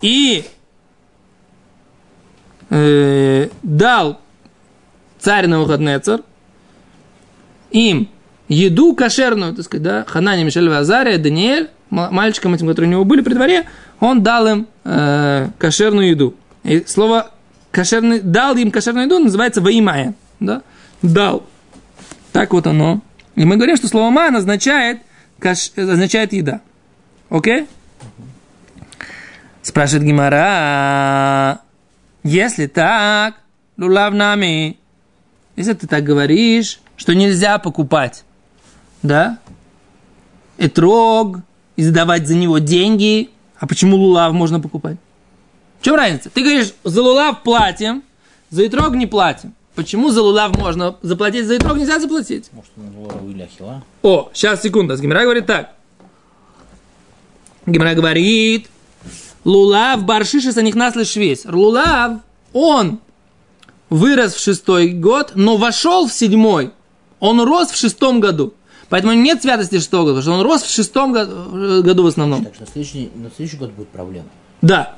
И 0.00 0.44
э, 2.70 3.48
дал 3.62 4.20
царь 5.18 5.46
Навуходнецар 5.46 6.22
им 7.70 8.08
еду 8.48 8.94
кошерную, 8.94 9.54
так 9.54 9.64
сказать, 9.64 9.82
да, 9.82 10.04
Ханани, 10.06 10.44
Мишель, 10.44 10.68
Азария, 10.70 11.18
Даниэль, 11.18 11.70
мальчикам 11.90 12.54
этим, 12.54 12.68
которые 12.68 12.88
у 12.88 12.92
него 12.92 13.04
были 13.04 13.20
при 13.20 13.34
дворе, 13.34 13.66
он 14.00 14.22
дал 14.22 14.46
им 14.46 14.66
э, 14.84 15.48
кошерную 15.58 16.10
еду. 16.10 16.34
И 16.62 16.84
слово 16.86 17.30
кошерный, 17.70 18.20
дал 18.20 18.56
им 18.56 18.70
кошерную 18.70 19.06
еду 19.06 19.18
называется 19.18 19.60
ваимая, 19.60 20.14
да, 20.40 20.62
дал. 21.02 21.44
Так 22.32 22.52
вот 22.52 22.66
оно. 22.66 23.00
И 23.34 23.44
мы 23.44 23.56
говорим, 23.56 23.76
что 23.76 23.88
слово 23.88 24.10
ман 24.10 24.36
означает, 24.36 24.98
каш, 25.38 25.70
означает 25.76 26.32
еда. 26.32 26.60
Окей? 27.30 27.66
Спрашивает 29.62 30.04
Гимара, 30.04 31.60
если 32.24 32.66
так, 32.66 33.36
лулав 33.76 34.12
нами, 34.12 34.78
если 35.54 35.74
ты 35.74 35.86
так 35.86 36.02
говоришь, 36.02 36.80
что 36.96 37.14
нельзя 37.14 37.58
покупать, 37.58 38.24
да, 39.02 39.38
этрог, 40.58 41.38
и 41.76 41.82
сдавать 41.82 42.26
за 42.26 42.34
него 42.34 42.58
деньги, 42.58 43.30
а 43.58 43.66
почему 43.66 43.96
лулав 43.96 44.32
можно 44.32 44.60
покупать? 44.60 44.96
В 45.80 45.84
чем 45.84 45.96
разница? 45.96 46.30
Ты 46.30 46.42
говоришь, 46.42 46.72
за 46.84 47.02
лулав 47.02 47.42
платим, 47.42 48.02
за 48.50 48.66
этрог 48.66 48.94
не 48.94 49.06
платим. 49.06 49.54
Почему 49.74 50.10
за 50.10 50.22
лулав 50.22 50.56
можно 50.56 50.96
заплатить, 51.02 51.46
за 51.46 51.56
этрог 51.56 51.76
нельзя 51.76 51.98
заплатить? 51.98 52.48
Может, 52.52 52.70
он 52.76 52.96
лора 52.96 53.18
или 53.26 53.42
ахила? 53.42 53.82
О, 54.02 54.30
сейчас, 54.32 54.62
секунду. 54.62 54.96
Гимара 54.96 55.22
говорит 55.22 55.46
так. 55.46 55.74
Гимара 57.66 57.94
говорит, 57.94 58.70
Лулав 59.44 60.04
баршиши 60.04 60.52
санихнас 60.52 60.94
швесь. 61.08 61.44
Лулав, 61.44 62.20
он 62.52 62.98
вырос 63.90 64.34
в 64.34 64.42
шестой 64.42 64.88
год, 64.88 65.32
но 65.34 65.56
вошел 65.56 66.06
в 66.06 66.12
седьмой. 66.12 66.72
Он 67.20 67.40
рос 67.40 67.70
в 67.70 67.76
шестом 67.76 68.20
году. 68.20 68.54
Поэтому 68.88 69.14
нет 69.14 69.42
святости 69.42 69.76
шестого 69.76 70.02
года, 70.02 70.20
потому 70.20 70.22
что 70.22 70.40
он 70.40 70.50
рос 70.50 70.62
в 70.62 70.70
шестом 70.70 71.14
э, 71.14 71.82
году 71.82 72.02
в 72.02 72.06
основном. 72.06 72.44
Так 72.44 72.54
что 72.54 72.64
на 72.64 72.70
следующий, 72.70 73.10
на 73.14 73.30
следующий 73.30 73.56
год 73.56 73.72
будет 73.72 73.88
проблема. 73.88 74.26
Да. 74.62 74.96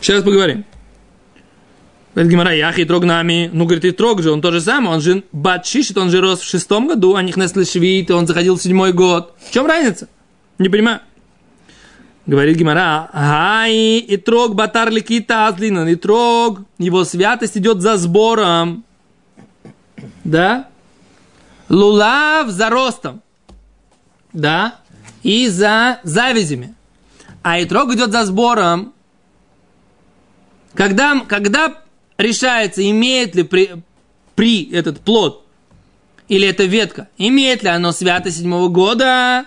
Сейчас 0.00 0.22
поговорим. 0.22 0.64
Говорит 2.14 2.32
Гимара, 2.32 2.54
Яхи 2.54 2.84
трог 2.84 3.04
нами. 3.04 3.50
Ну, 3.52 3.64
говорит, 3.64 3.84
и 3.84 3.90
трог 3.90 4.22
же, 4.22 4.30
он 4.30 4.40
то 4.40 4.52
же 4.52 4.60
самое. 4.60 4.94
Он 4.96 5.00
же 5.00 5.24
батшишит, 5.32 5.96
он 5.98 6.10
же 6.10 6.20
рос 6.20 6.40
в 6.40 6.44
шестом 6.44 6.86
году, 6.86 7.14
а 7.14 7.22
них 7.22 7.36
швид, 7.66 8.10
он 8.10 8.26
заходил 8.26 8.56
в 8.56 8.62
седьмой 8.62 8.92
год. 8.92 9.34
В 9.48 9.52
чем 9.52 9.66
разница? 9.66 10.08
Не 10.58 10.68
понимаю. 10.68 11.00
Говорит 12.26 12.56
Гимара, 12.56 13.10
ай, 13.12 13.98
и 13.98 14.16
трог 14.16 14.54
батар 14.54 14.90
ликита 14.90 15.46
азлина, 15.46 15.86
и 15.86 15.94
трог, 15.94 16.60
его 16.78 17.04
святость 17.04 17.58
идет 17.58 17.82
за 17.82 17.98
сбором. 17.98 18.84
Да? 20.24 20.68
Лулав 21.68 22.48
за 22.48 22.70
ростом. 22.70 23.20
Да? 24.32 24.76
И 25.22 25.48
за 25.48 26.00
завязями. 26.02 26.74
А 27.42 27.62
итрог 27.62 27.92
идет 27.92 28.10
за 28.10 28.24
сбором. 28.24 28.94
Когда, 30.72 31.20
когда 31.28 31.82
решается, 32.16 32.88
имеет 32.88 33.34
ли 33.34 33.42
при, 33.42 33.70
при 34.34 34.70
этот 34.72 35.00
плод 35.00 35.46
или 36.28 36.48
эта 36.48 36.64
ветка, 36.64 37.08
имеет 37.18 37.62
ли 37.62 37.68
оно 37.68 37.92
святость 37.92 38.38
седьмого 38.38 38.68
года, 38.68 39.44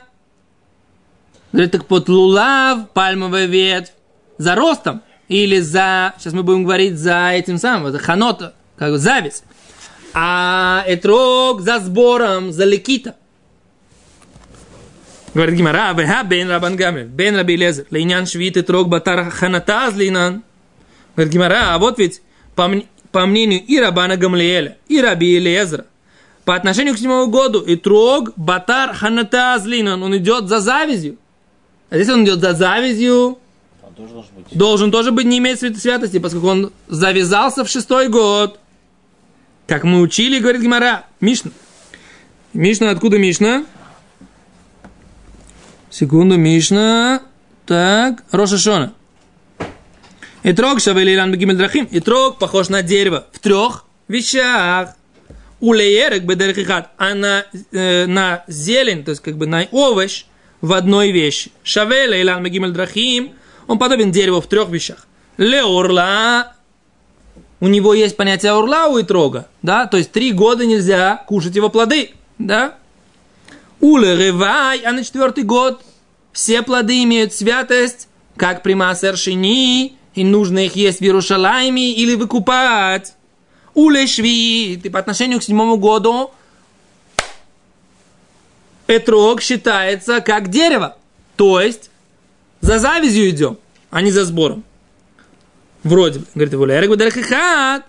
Говорит, 1.57 1.71
так 1.71 1.87
под 1.87 2.07
лулав, 2.07 2.91
пальмовая 2.93 3.47
ветвь, 3.47 3.91
за 4.37 4.53
ростом, 4.53 5.01
или 5.27 5.59
за, 5.59 6.13
сейчас 6.19 6.33
мы 6.33 6.43
будем 6.43 6.63
говорить 6.63 6.99
за 6.99 7.31
этим 7.31 7.57
самым, 7.57 7.91
за 7.91 7.97
ханота, 7.97 8.53
как 8.77 8.91
бы 8.91 8.99
зависть. 8.99 9.43
А 10.13 10.83
этрог 10.85 11.61
за 11.61 11.79
сбором, 11.79 12.51
за 12.51 12.63
лекита. 12.63 13.15
Говорит 15.33 15.55
Гимара, 15.55 15.93
веха 15.93 16.23
бен 16.23 16.47
рабан 16.47 16.75
гамлель, 16.75 17.07
бен 17.07 17.35
раби 17.35 17.55
лезер, 17.57 17.87
лейнян 17.89 18.27
швид 18.27 18.55
этрог 18.55 18.87
батар 18.87 19.31
ханатаз 19.31 19.95
лейнан. 19.95 20.43
Говорит 21.15 21.33
Гимара, 21.33 21.73
а 21.73 21.79
вот 21.79 21.97
ведь 21.97 22.21
по, 22.53 22.71
по 23.11 23.25
мнению 23.25 23.65
и 23.65 23.79
рабана 23.79 24.15
Гамлиэля, 24.15 24.77
и 24.87 25.01
раби 25.01 25.35
Элезера, 25.39 25.87
по 26.45 26.53
отношению 26.53 26.93
к 26.93 26.99
седьмому 26.99 27.31
году, 27.31 27.61
и 27.61 27.75
трог 27.77 28.33
батар 28.35 28.93
ханатаз 28.93 29.65
лейнан, 29.65 30.03
он 30.03 30.15
идет 30.17 30.49
за 30.49 30.59
завязью. 30.59 31.17
А 31.89 31.95
здесь 31.95 32.10
он 32.10 32.26
идет 32.26 32.41
за 32.41 32.54
завязью, 32.54 33.39
Он 33.82 33.93
тоже 33.95 34.13
должен 34.13 34.36
быть. 34.36 34.58
должен 34.58 34.91
тоже 34.91 35.12
быть 35.12 35.26
не 35.26 35.56
святой 35.56 35.80
святости, 35.80 36.19
поскольку 36.19 36.47
он 36.47 36.73
завязался 36.88 37.63
в 37.63 37.69
шестой 37.69 38.10
год. 38.10 38.60
Как 39.67 39.84
мы 39.84 40.02
учили, 40.02 40.39
говорит 40.39 40.62
Гимара, 40.62 41.06
Мишна. 41.21 41.52
Мишна, 42.54 42.89
откуда 42.89 43.17
Мишна? 43.17 43.65
Секунду, 45.89 46.38
Мишна. 46.38 47.21
Так, 47.65 48.23
Роша 48.32 48.58
Шона. 48.58 48.93
Итрог 50.43 50.80
шавелилан 50.80 51.32
бегимель 51.32 51.58
драхим. 51.58 51.88
Итрог 51.91 52.39
похож 52.39 52.69
на 52.69 52.82
дерево 52.82 53.28
в 53.32 53.39
трех 53.39 53.86
вещах. 54.08 54.95
Улеерек 55.60 56.23
бедерхихат. 56.23 56.91
А 56.97 57.13
на, 57.13 57.45
э, 57.71 58.06
на 58.06 58.43
зелень, 58.47 59.04
то 59.04 59.12
есть 59.12 59.21
как 59.21 59.36
бы 59.38 59.47
на 59.47 59.67
овощ 59.71 60.26
в 60.61 60.73
одной 60.73 61.11
вещи. 61.11 61.51
Шавеле 61.63 62.21
илан 62.21 62.43
бегимель 62.43 62.71
драхим. 62.71 63.31
Он 63.67 63.77
подобен 63.77 64.11
дереву 64.11 64.41
в 64.41 64.47
трех 64.47 64.69
вещах. 64.69 65.07
Леорла. 65.37 66.53
У 67.59 67.67
него 67.67 67.93
есть 67.93 68.15
понятие 68.17 68.51
орла 68.51 68.87
у 68.87 68.99
итрога. 68.99 69.47
Да? 69.61 69.87
То 69.87 69.97
есть 69.97 70.11
три 70.11 70.31
года 70.31 70.65
нельзя 70.65 71.23
кушать 71.27 71.55
его 71.55 71.69
плоды. 71.69 72.11
Да? 72.37 72.75
Уле 73.79 74.15
ревай, 74.15 74.79
а 74.81 74.91
на 74.91 75.03
четвертый 75.03 75.43
год 75.43 75.81
все 76.31 76.61
плоды 76.61 77.03
имеют 77.03 77.33
святость, 77.33 78.07
как 78.35 78.63
прима 78.63 78.95
шини, 78.95 79.97
и 80.13 80.23
нужно 80.23 80.65
их 80.65 80.75
есть 80.75 80.99
в 80.99 81.01
Иерушалайме 81.03 81.93
или 81.93 82.15
выкупать. 82.15 83.13
Уле 83.73 84.07
шви, 84.07 84.73
и 84.73 84.89
по 84.89 84.99
отношению 84.99 85.39
к 85.39 85.43
седьмому 85.43 85.77
году 85.77 86.31
Этрог 88.88 89.41
считается 89.41 90.21
как 90.21 90.50
дерево. 90.50 90.97
То 91.36 91.62
есть 91.62 91.89
за 92.62 92.80
завязью 92.80 93.30
идем, 93.30 93.58
а 93.89 94.02
не 94.02 94.12
за 94.12 94.26
сбором. 94.26 94.63
Вроде 95.84 96.19
бы. 96.19 96.26
Говорит, 96.34 96.54
Вулерек 96.54 96.89
Бадархихат, 96.89 97.86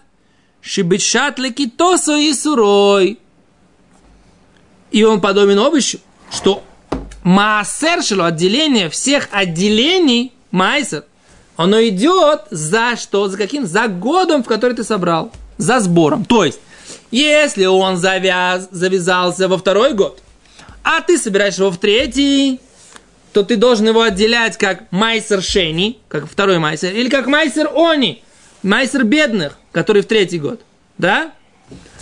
Шибитшат 0.60 1.38
лекитосо 1.38 2.16
и 2.16 2.32
сурой. 2.34 3.18
И 4.90 5.04
он 5.04 5.20
подобен 5.20 5.58
овощу, 5.58 5.98
что 6.30 6.62
маасер 7.22 8.02
шело, 8.02 8.26
отделение 8.26 8.88
всех 8.88 9.28
отделений, 9.32 10.32
майсер, 10.50 11.04
оно 11.56 11.82
идет 11.82 12.42
за 12.50 12.96
что? 12.96 13.28
За 13.28 13.36
каким? 13.36 13.66
За 13.66 13.88
годом, 13.88 14.44
в 14.44 14.46
который 14.46 14.74
ты 14.74 14.84
собрал. 14.84 15.32
За 15.58 15.80
сбором. 15.80 16.24
То 16.24 16.44
есть, 16.44 16.60
если 17.10 17.66
он 17.66 17.96
завяз, 17.96 18.68
завязался 18.70 19.48
во 19.48 19.58
второй 19.58 19.92
год, 19.92 20.20
а 20.88 21.02
ты 21.02 21.18
собираешь 21.18 21.58
его 21.58 21.70
в 21.70 21.76
третий, 21.76 22.62
то 23.34 23.42
ты 23.42 23.56
должен 23.56 23.88
его 23.88 24.00
отделять 24.00 24.56
как 24.56 24.90
майсер 24.90 25.42
шени, 25.42 25.98
как 26.08 26.26
второй 26.26 26.58
майсер, 26.58 26.94
или 26.94 27.10
как 27.10 27.26
майсер 27.26 27.68
они, 27.76 28.22
майсер 28.62 29.04
бедных, 29.04 29.58
который 29.70 30.00
в 30.00 30.06
третий 30.06 30.38
год. 30.38 30.62
Да? 30.96 31.32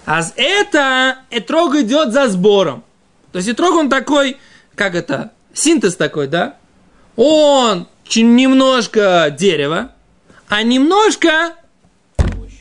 А 0.04 0.22
это 0.36 1.18
этрог 1.32 1.74
идет 1.74 2.12
за 2.12 2.28
сбором. 2.28 2.84
То 3.32 3.38
есть 3.38 3.48
этрог 3.48 3.74
он 3.74 3.90
такой, 3.90 4.36
как 4.76 4.94
это, 4.94 5.32
синтез 5.52 5.96
такой, 5.96 6.28
да? 6.28 6.56
Он 7.16 7.88
немножко 8.14 9.34
дерево, 9.36 9.90
а 10.46 10.62
немножко 10.62 11.56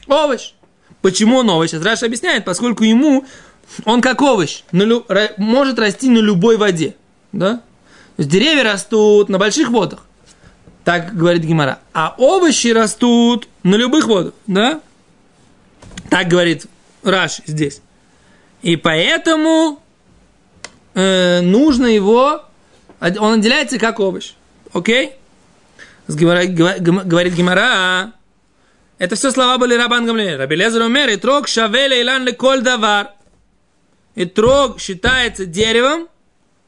овощ. 0.07 0.53
Почему 1.03 1.37
он 1.37 1.51
овощ? 1.51 1.69
Сейчас 1.69 1.83
Раша 1.83 2.07
объясняет, 2.07 2.45
поскольку 2.45 2.83
ему 2.83 3.25
он 3.85 4.01
как 4.01 4.21
овощ, 4.21 4.63
на 4.71 4.83
лю- 4.83 5.05
может 5.37 5.79
расти 5.79 6.09
на 6.09 6.19
любой 6.19 6.57
воде. 6.57 6.95
Да? 7.31 7.55
То 8.15 8.21
есть 8.21 8.29
деревья 8.29 8.63
растут 8.63 9.29
на 9.29 9.37
больших 9.37 9.69
водах. 9.69 10.05
Так 10.83 11.15
говорит 11.15 11.43
Гимара. 11.43 11.79
А 11.93 12.13
овощи 12.17 12.67
растут 12.67 13.47
на 13.63 13.75
любых 13.75 14.07
водах. 14.07 14.33
Да? 14.47 14.81
Так 16.09 16.27
говорит 16.27 16.67
Раш 17.03 17.41
здесь. 17.45 17.81
И 18.61 18.75
поэтому 18.77 19.81
э, 20.93 21.41
нужно 21.41 21.87
его, 21.87 22.43
он 22.99 23.33
отделяется 23.39 23.77
как 23.79 23.99
овощ. 23.99 24.33
Окей? 24.73 25.13
Говорит 26.07 27.33
Гимара, 27.33 28.13
это 28.97 29.15
все 29.15 29.31
слова 29.31 29.57
были 29.57 29.75
Рабан 29.75 30.05
Гамлиэль. 30.05 30.37
Раби 30.37 30.55
Лезер 30.55 30.83
умер, 30.83 31.09
и 31.09 31.17
трог 31.17 31.47
шавеле 31.47 32.01
илан 32.01 32.25
леколь 32.25 32.61
давар. 32.61 33.09
И 34.15 34.25
трог 34.25 34.79
считается 34.79 35.45
деревом 35.45 36.07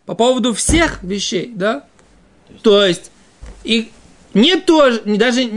по 0.06 0.16
поводу 0.16 0.54
всех 0.54 1.02
вещей, 1.02 1.52
да? 1.56 1.86
То 2.62 2.86
есть, 2.86 3.12
и 3.64 3.92
не 4.34 4.58
тоже, 4.58 5.02
не 5.06 5.18
даже, 5.18 5.50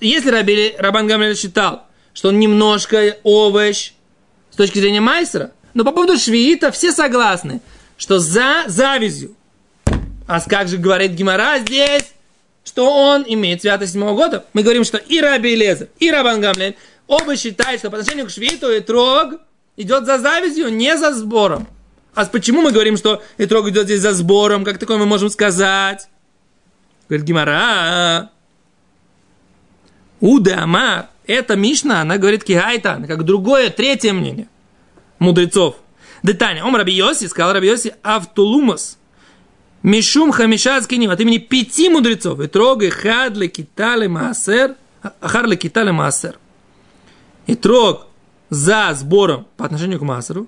если 0.00 0.30
Раби, 0.30 0.74
Рабан 0.78 1.06
Гамлиэль 1.06 1.36
считал, 1.36 1.86
что 2.14 2.28
он 2.28 2.38
немножко 2.38 3.16
овощ 3.22 3.92
с 4.50 4.56
точки 4.56 4.78
зрения 4.78 5.00
Майсера, 5.00 5.52
но 5.74 5.84
по 5.84 5.92
поводу 5.92 6.18
швеита 6.18 6.70
все 6.70 6.92
согласны, 6.92 7.60
что 7.96 8.18
за 8.18 8.64
завязью. 8.66 9.34
А 10.26 10.40
как 10.40 10.68
же 10.68 10.76
говорит 10.76 11.12
Гимара 11.12 11.58
здесь, 11.58 12.12
что 12.64 12.90
он 12.90 13.24
имеет 13.26 13.62
святость 13.62 13.92
седьмого 13.92 14.14
года? 14.14 14.44
Мы 14.52 14.62
говорим, 14.62 14.84
что 14.84 14.98
и 14.98 15.20
Раби 15.20 15.56
Лезер, 15.56 15.88
и 15.98 16.10
Рабан 16.10 16.40
Гамлель 16.40 16.76
оба 17.06 17.36
считают, 17.36 17.80
что 17.80 17.90
по 17.90 17.98
отношению 17.98 18.26
к 18.26 18.30
швеиту 18.30 18.70
и 18.70 18.80
трог 18.80 19.40
идет 19.76 20.06
за 20.06 20.18
завязью, 20.18 20.72
не 20.72 20.96
за 20.96 21.12
сбором. 21.14 21.66
А 22.14 22.26
почему 22.26 22.62
мы 22.62 22.72
говорим, 22.72 22.96
что 22.96 23.22
и 23.38 23.46
трог 23.46 23.68
идет 23.68 23.84
здесь 23.84 24.00
за 24.00 24.12
сбором? 24.12 24.64
Как 24.64 24.78
такое 24.78 24.98
мы 24.98 25.06
можем 25.06 25.30
сказать? 25.30 26.08
Говорит 27.08 27.26
Гимара. 27.26 28.30
Уде 30.20 30.52
Амар. 30.52 31.08
Это 31.26 31.56
Мишна, 31.56 32.00
она 32.00 32.18
говорит 32.18 32.44
Кихайтан, 32.44 33.06
как 33.06 33.24
другое, 33.24 33.70
третье 33.70 34.12
мнение 34.12 34.48
мудрецов. 35.22 35.76
Детаня. 36.22 36.64
Ом 36.64 36.76
Раби 36.76 36.92
Йоси, 36.92 37.26
сказал 37.26 37.52
Раби 37.52 37.68
Йоси, 37.68 37.94
Автулумас. 38.02 38.98
Мишум 39.82 40.30
Хамишацкий 40.30 40.98
Ним, 40.98 41.10
от 41.10 41.20
имени 41.20 41.38
пяти 41.38 41.88
мудрецов. 41.88 42.40
И 42.40 42.46
трогай 42.46 42.90
Хадли 42.90 43.48
Китали 43.48 44.06
Маасер, 44.06 44.76
Харли 45.20 45.56
Китали 45.56 45.90
Маасер. 45.90 46.38
И 47.46 47.56
трог 47.56 48.06
за 48.52 48.92
сбором 48.92 49.46
по 49.56 49.64
отношению 49.64 49.98
к 49.98 50.02
Маасеру. 50.02 50.46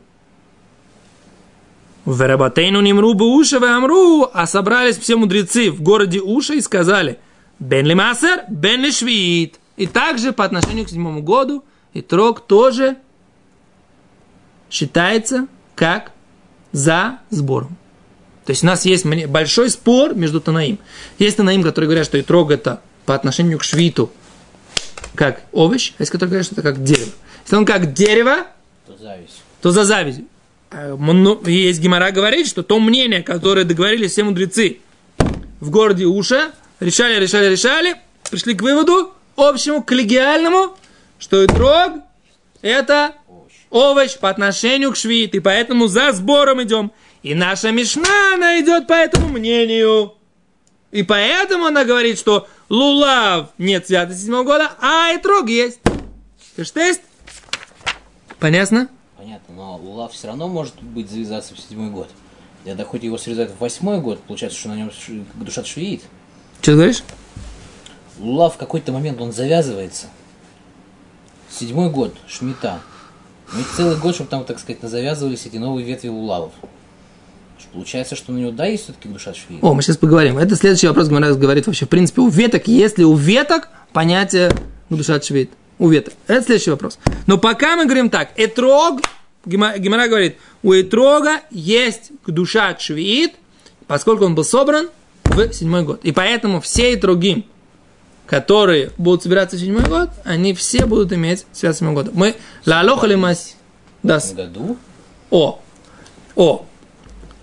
Верабатейну 2.05 2.83
Нимру 2.83 3.14
Буша 3.14 3.57
Амру, 3.57 4.29
а 4.31 4.47
собрались 4.47 4.99
все 4.99 5.17
мудрецы 5.17 5.71
в 5.71 5.81
городе 5.81 6.21
Уша 6.21 6.53
и 6.53 6.61
сказали, 6.61 7.19
Бен 7.59 7.87
ли 7.87 7.95
Маасер, 7.95 8.45
Бен 8.51 8.83
ли 8.83 8.93
Швид. 8.93 9.59
И 9.79 9.87
также 9.87 10.33
по 10.33 10.45
отношению 10.45 10.85
к 10.85 10.90
седьмому 10.90 11.23
году 11.23 11.64
и 11.95 12.03
трог 12.03 12.47
тоже 12.47 12.99
считается 14.71 15.47
как 15.75 16.12
за 16.73 17.21
сбором. 17.31 17.75
То 18.45 18.51
есть 18.51 18.64
у 18.64 18.67
нас 18.67 18.85
есть 18.85 19.07
большой 19.07 19.71
спор 19.71 20.14
между 20.14 20.43
Танаим. 20.43 20.79
Есть 21.19 21.38
Танаим, 21.38 21.62
которые 21.62 21.88
говорят, 21.88 22.05
что 22.05 22.21
итрог 22.21 22.51
это 22.51 22.83
по 23.07 23.14
отношению 23.14 23.59
к 23.59 23.64
швиту 23.64 24.11
как 25.14 25.40
овощ, 25.53 25.93
а 25.97 26.03
есть 26.03 26.12
которые 26.12 26.29
говорят, 26.33 26.47
что 26.47 26.57
это 26.57 26.62
как 26.62 26.85
дерево. 26.85 27.12
Если 27.44 27.57
он 27.57 27.64
как 27.66 27.92
дерево, 27.92 28.46
То 28.87 28.96
зависть. 28.96 29.42
то 29.61 29.70
за 29.70 29.85
зависть. 29.85 30.20
А, 30.70 30.96
Есть 31.46 31.80
Гимара 31.80 32.11
говорит, 32.11 32.46
что 32.46 32.62
то 32.62 32.80
мнение, 32.80 33.22
которое 33.22 33.64
договорились 33.64 34.12
все 34.12 34.24
мудрецы 34.24 34.78
в 35.61 35.70
городе 35.70 36.07
Уша, 36.07 36.52
решали, 36.80 37.20
решали, 37.20 37.50
решали, 37.50 37.96
пришли 38.30 38.54
к 38.54 38.62
выводу 38.62 39.12
общему, 39.37 39.83
коллегиальному, 39.83 40.76
что 41.18 41.42
и 41.42 41.46
трог 41.46 41.92
это 42.62 43.14
овощ 43.70 44.16
по 44.18 44.30
отношению 44.30 44.92
к 44.92 44.96
швид, 44.96 45.35
и 45.35 45.40
поэтому 45.40 45.87
за 45.87 46.12
сбором 46.12 46.62
идем. 46.62 46.92
И 47.22 47.35
наша 47.35 47.70
Мишна, 47.70 48.35
она 48.35 48.61
идет 48.61 48.87
по 48.87 48.92
этому 48.92 49.28
мнению. 49.28 50.14
И 50.92 51.02
поэтому 51.02 51.66
она 51.66 51.85
говорит, 51.85 52.18
что 52.18 52.46
лулав 52.68 53.48
нет 53.59 53.87
святости 53.87 54.22
седьмого 54.22 54.44
года, 54.44 54.72
а 54.80 55.12
и 55.12 55.18
трог 55.18 55.48
есть. 55.48 55.80
Ты 56.57 56.64
что 56.64 56.80
есть? 56.80 57.00
Понятно? 58.44 58.88
Понятно, 59.16 59.54
но 59.54 59.76
лулав 59.78 60.12
все 60.12 60.26
равно 60.26 60.48
может 60.48 60.74
быть 60.83 61.11
завязаться 61.11 61.54
в 61.54 61.59
седьмой 61.59 61.88
год. 61.88 62.11
Когда 62.66 62.85
хоть 62.85 63.02
его 63.02 63.16
срезают 63.16 63.52
в 63.52 63.59
восьмой 63.59 64.02
год, 64.02 64.20
получается, 64.20 64.59
что 64.59 64.68
на 64.68 64.74
нем 64.74 64.90
душа 65.37 65.64
швеит. 65.64 66.02
Что 66.61 66.72
ты 66.72 66.74
говоришь? 66.74 67.02
Лулав 68.18 68.57
в 68.57 68.59
какой-то 68.59 68.92
момент 68.92 69.18
он 69.18 69.33
завязывается. 69.33 70.09
Седьмой 71.48 71.88
год, 71.88 72.14
шмита. 72.26 72.80
Ну 73.50 73.61
и 73.61 73.64
целый 73.78 73.96
год, 73.96 74.14
чтобы 74.14 74.28
там, 74.28 74.44
так 74.44 74.59
сказать, 74.59 74.83
завязывались 74.83 75.46
эти 75.46 75.57
новые 75.57 75.87
ветви 75.87 76.09
лулавов. 76.09 76.52
Получается, 77.72 78.14
что 78.14 78.30
на 78.30 78.37
него, 78.37 78.50
да, 78.50 78.66
есть 78.66 78.85
все-таки 78.85 79.09
душа 79.09 79.33
швеит. 79.33 79.64
О, 79.64 79.72
мы 79.72 79.80
сейчас 79.80 79.96
поговорим. 79.96 80.37
Это 80.37 80.54
следующий 80.54 80.87
вопрос, 80.87 81.09
Гимара 81.09 81.33
говорит 81.33 81.66
вообще. 81.66 81.87
В 81.87 81.88
принципе, 81.88 82.20
у 82.20 82.28
веток, 82.28 82.68
есть 82.68 82.98
ли 82.98 83.07
у 83.07 83.14
веток 83.14 83.70
понятие 83.94 84.52
душа 84.90 85.18
швид? 85.18 85.50
У 85.78 85.88
веток. 85.88 86.14
Это 86.26 86.42
следующий 86.44 86.70
вопрос. 86.70 86.98
Но 87.26 87.38
пока 87.38 87.76
мы 87.76 87.84
говорим 87.84 88.10
так. 88.10 88.30
Этрог, 88.37 89.00
Гима- 89.44 89.76
Гимара 89.78 90.08
говорит, 90.08 90.37
у 90.62 90.72
этрога 90.72 91.40
есть 91.50 92.12
душа 92.26 92.76
швид, 92.78 93.34
поскольку 93.87 94.24
он 94.24 94.34
был 94.34 94.44
собран 94.44 94.88
в 95.24 95.52
седьмой 95.52 95.82
год. 95.82 96.00
И 96.04 96.12
поэтому 96.12 96.60
все 96.60 96.94
этрогим, 96.94 97.44
которые 98.26 98.90
будут 98.98 99.22
собираться 99.24 99.56
в 99.56 99.60
седьмой 99.60 99.84
год, 99.84 100.10
они 100.24 100.54
все 100.54 100.87
будут 100.87 101.12
иметь 101.12 101.44
связь 101.52 101.74
с 101.76 101.78
седьмым 101.78 101.94
годом. 101.94 102.14
Мы 102.16 102.37
ла 102.66 102.80
алоха 102.80 103.06
ли 103.06 103.16
мас- 103.16 103.56
Да, 104.02 104.20
о. 105.30 105.60
О. 106.37 106.66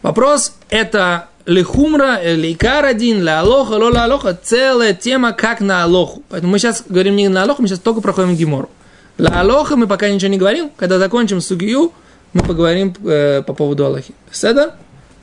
Вопрос 0.02 0.54
это 0.70 1.28
лихумра, 1.46 2.20
лейкар 2.24 2.86
один, 2.86 3.22
ля 3.24 3.42
алоха, 3.42 3.74
ло 3.74 3.90
ля 3.90 4.06
алоха, 4.06 4.38
целая 4.42 4.94
тема, 4.94 5.34
как 5.34 5.62
на 5.62 5.84
алоху. 5.84 6.24
Поэтому 6.30 6.52
мы 6.54 6.60
сейчас 6.60 6.84
говорим 6.88 7.16
не 7.16 7.30
на 7.30 7.44
алоху, 7.44 7.62
мы 7.62 7.68
сейчас 7.68 7.80
только 7.80 8.02
проходим 8.02 8.36
гемору. 8.36 8.70
Ля 9.18 9.42
алоха 9.42 9.76
мы 9.76 9.88
пока 9.88 10.10
ничего 10.10 10.32
не 10.32 10.38
говорим. 10.38 10.72
Когда 10.78 11.00
закончим 11.00 11.42
сугию, 11.42 11.92
мы 12.34 12.44
поговорим 12.44 12.94
э, 13.06 13.44
по 13.46 13.54
поводу 13.54 13.86
алохи. 13.86 14.14
Седа? 14.32 14.76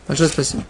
Большое 0.06 0.28
спасибо. 0.28 0.62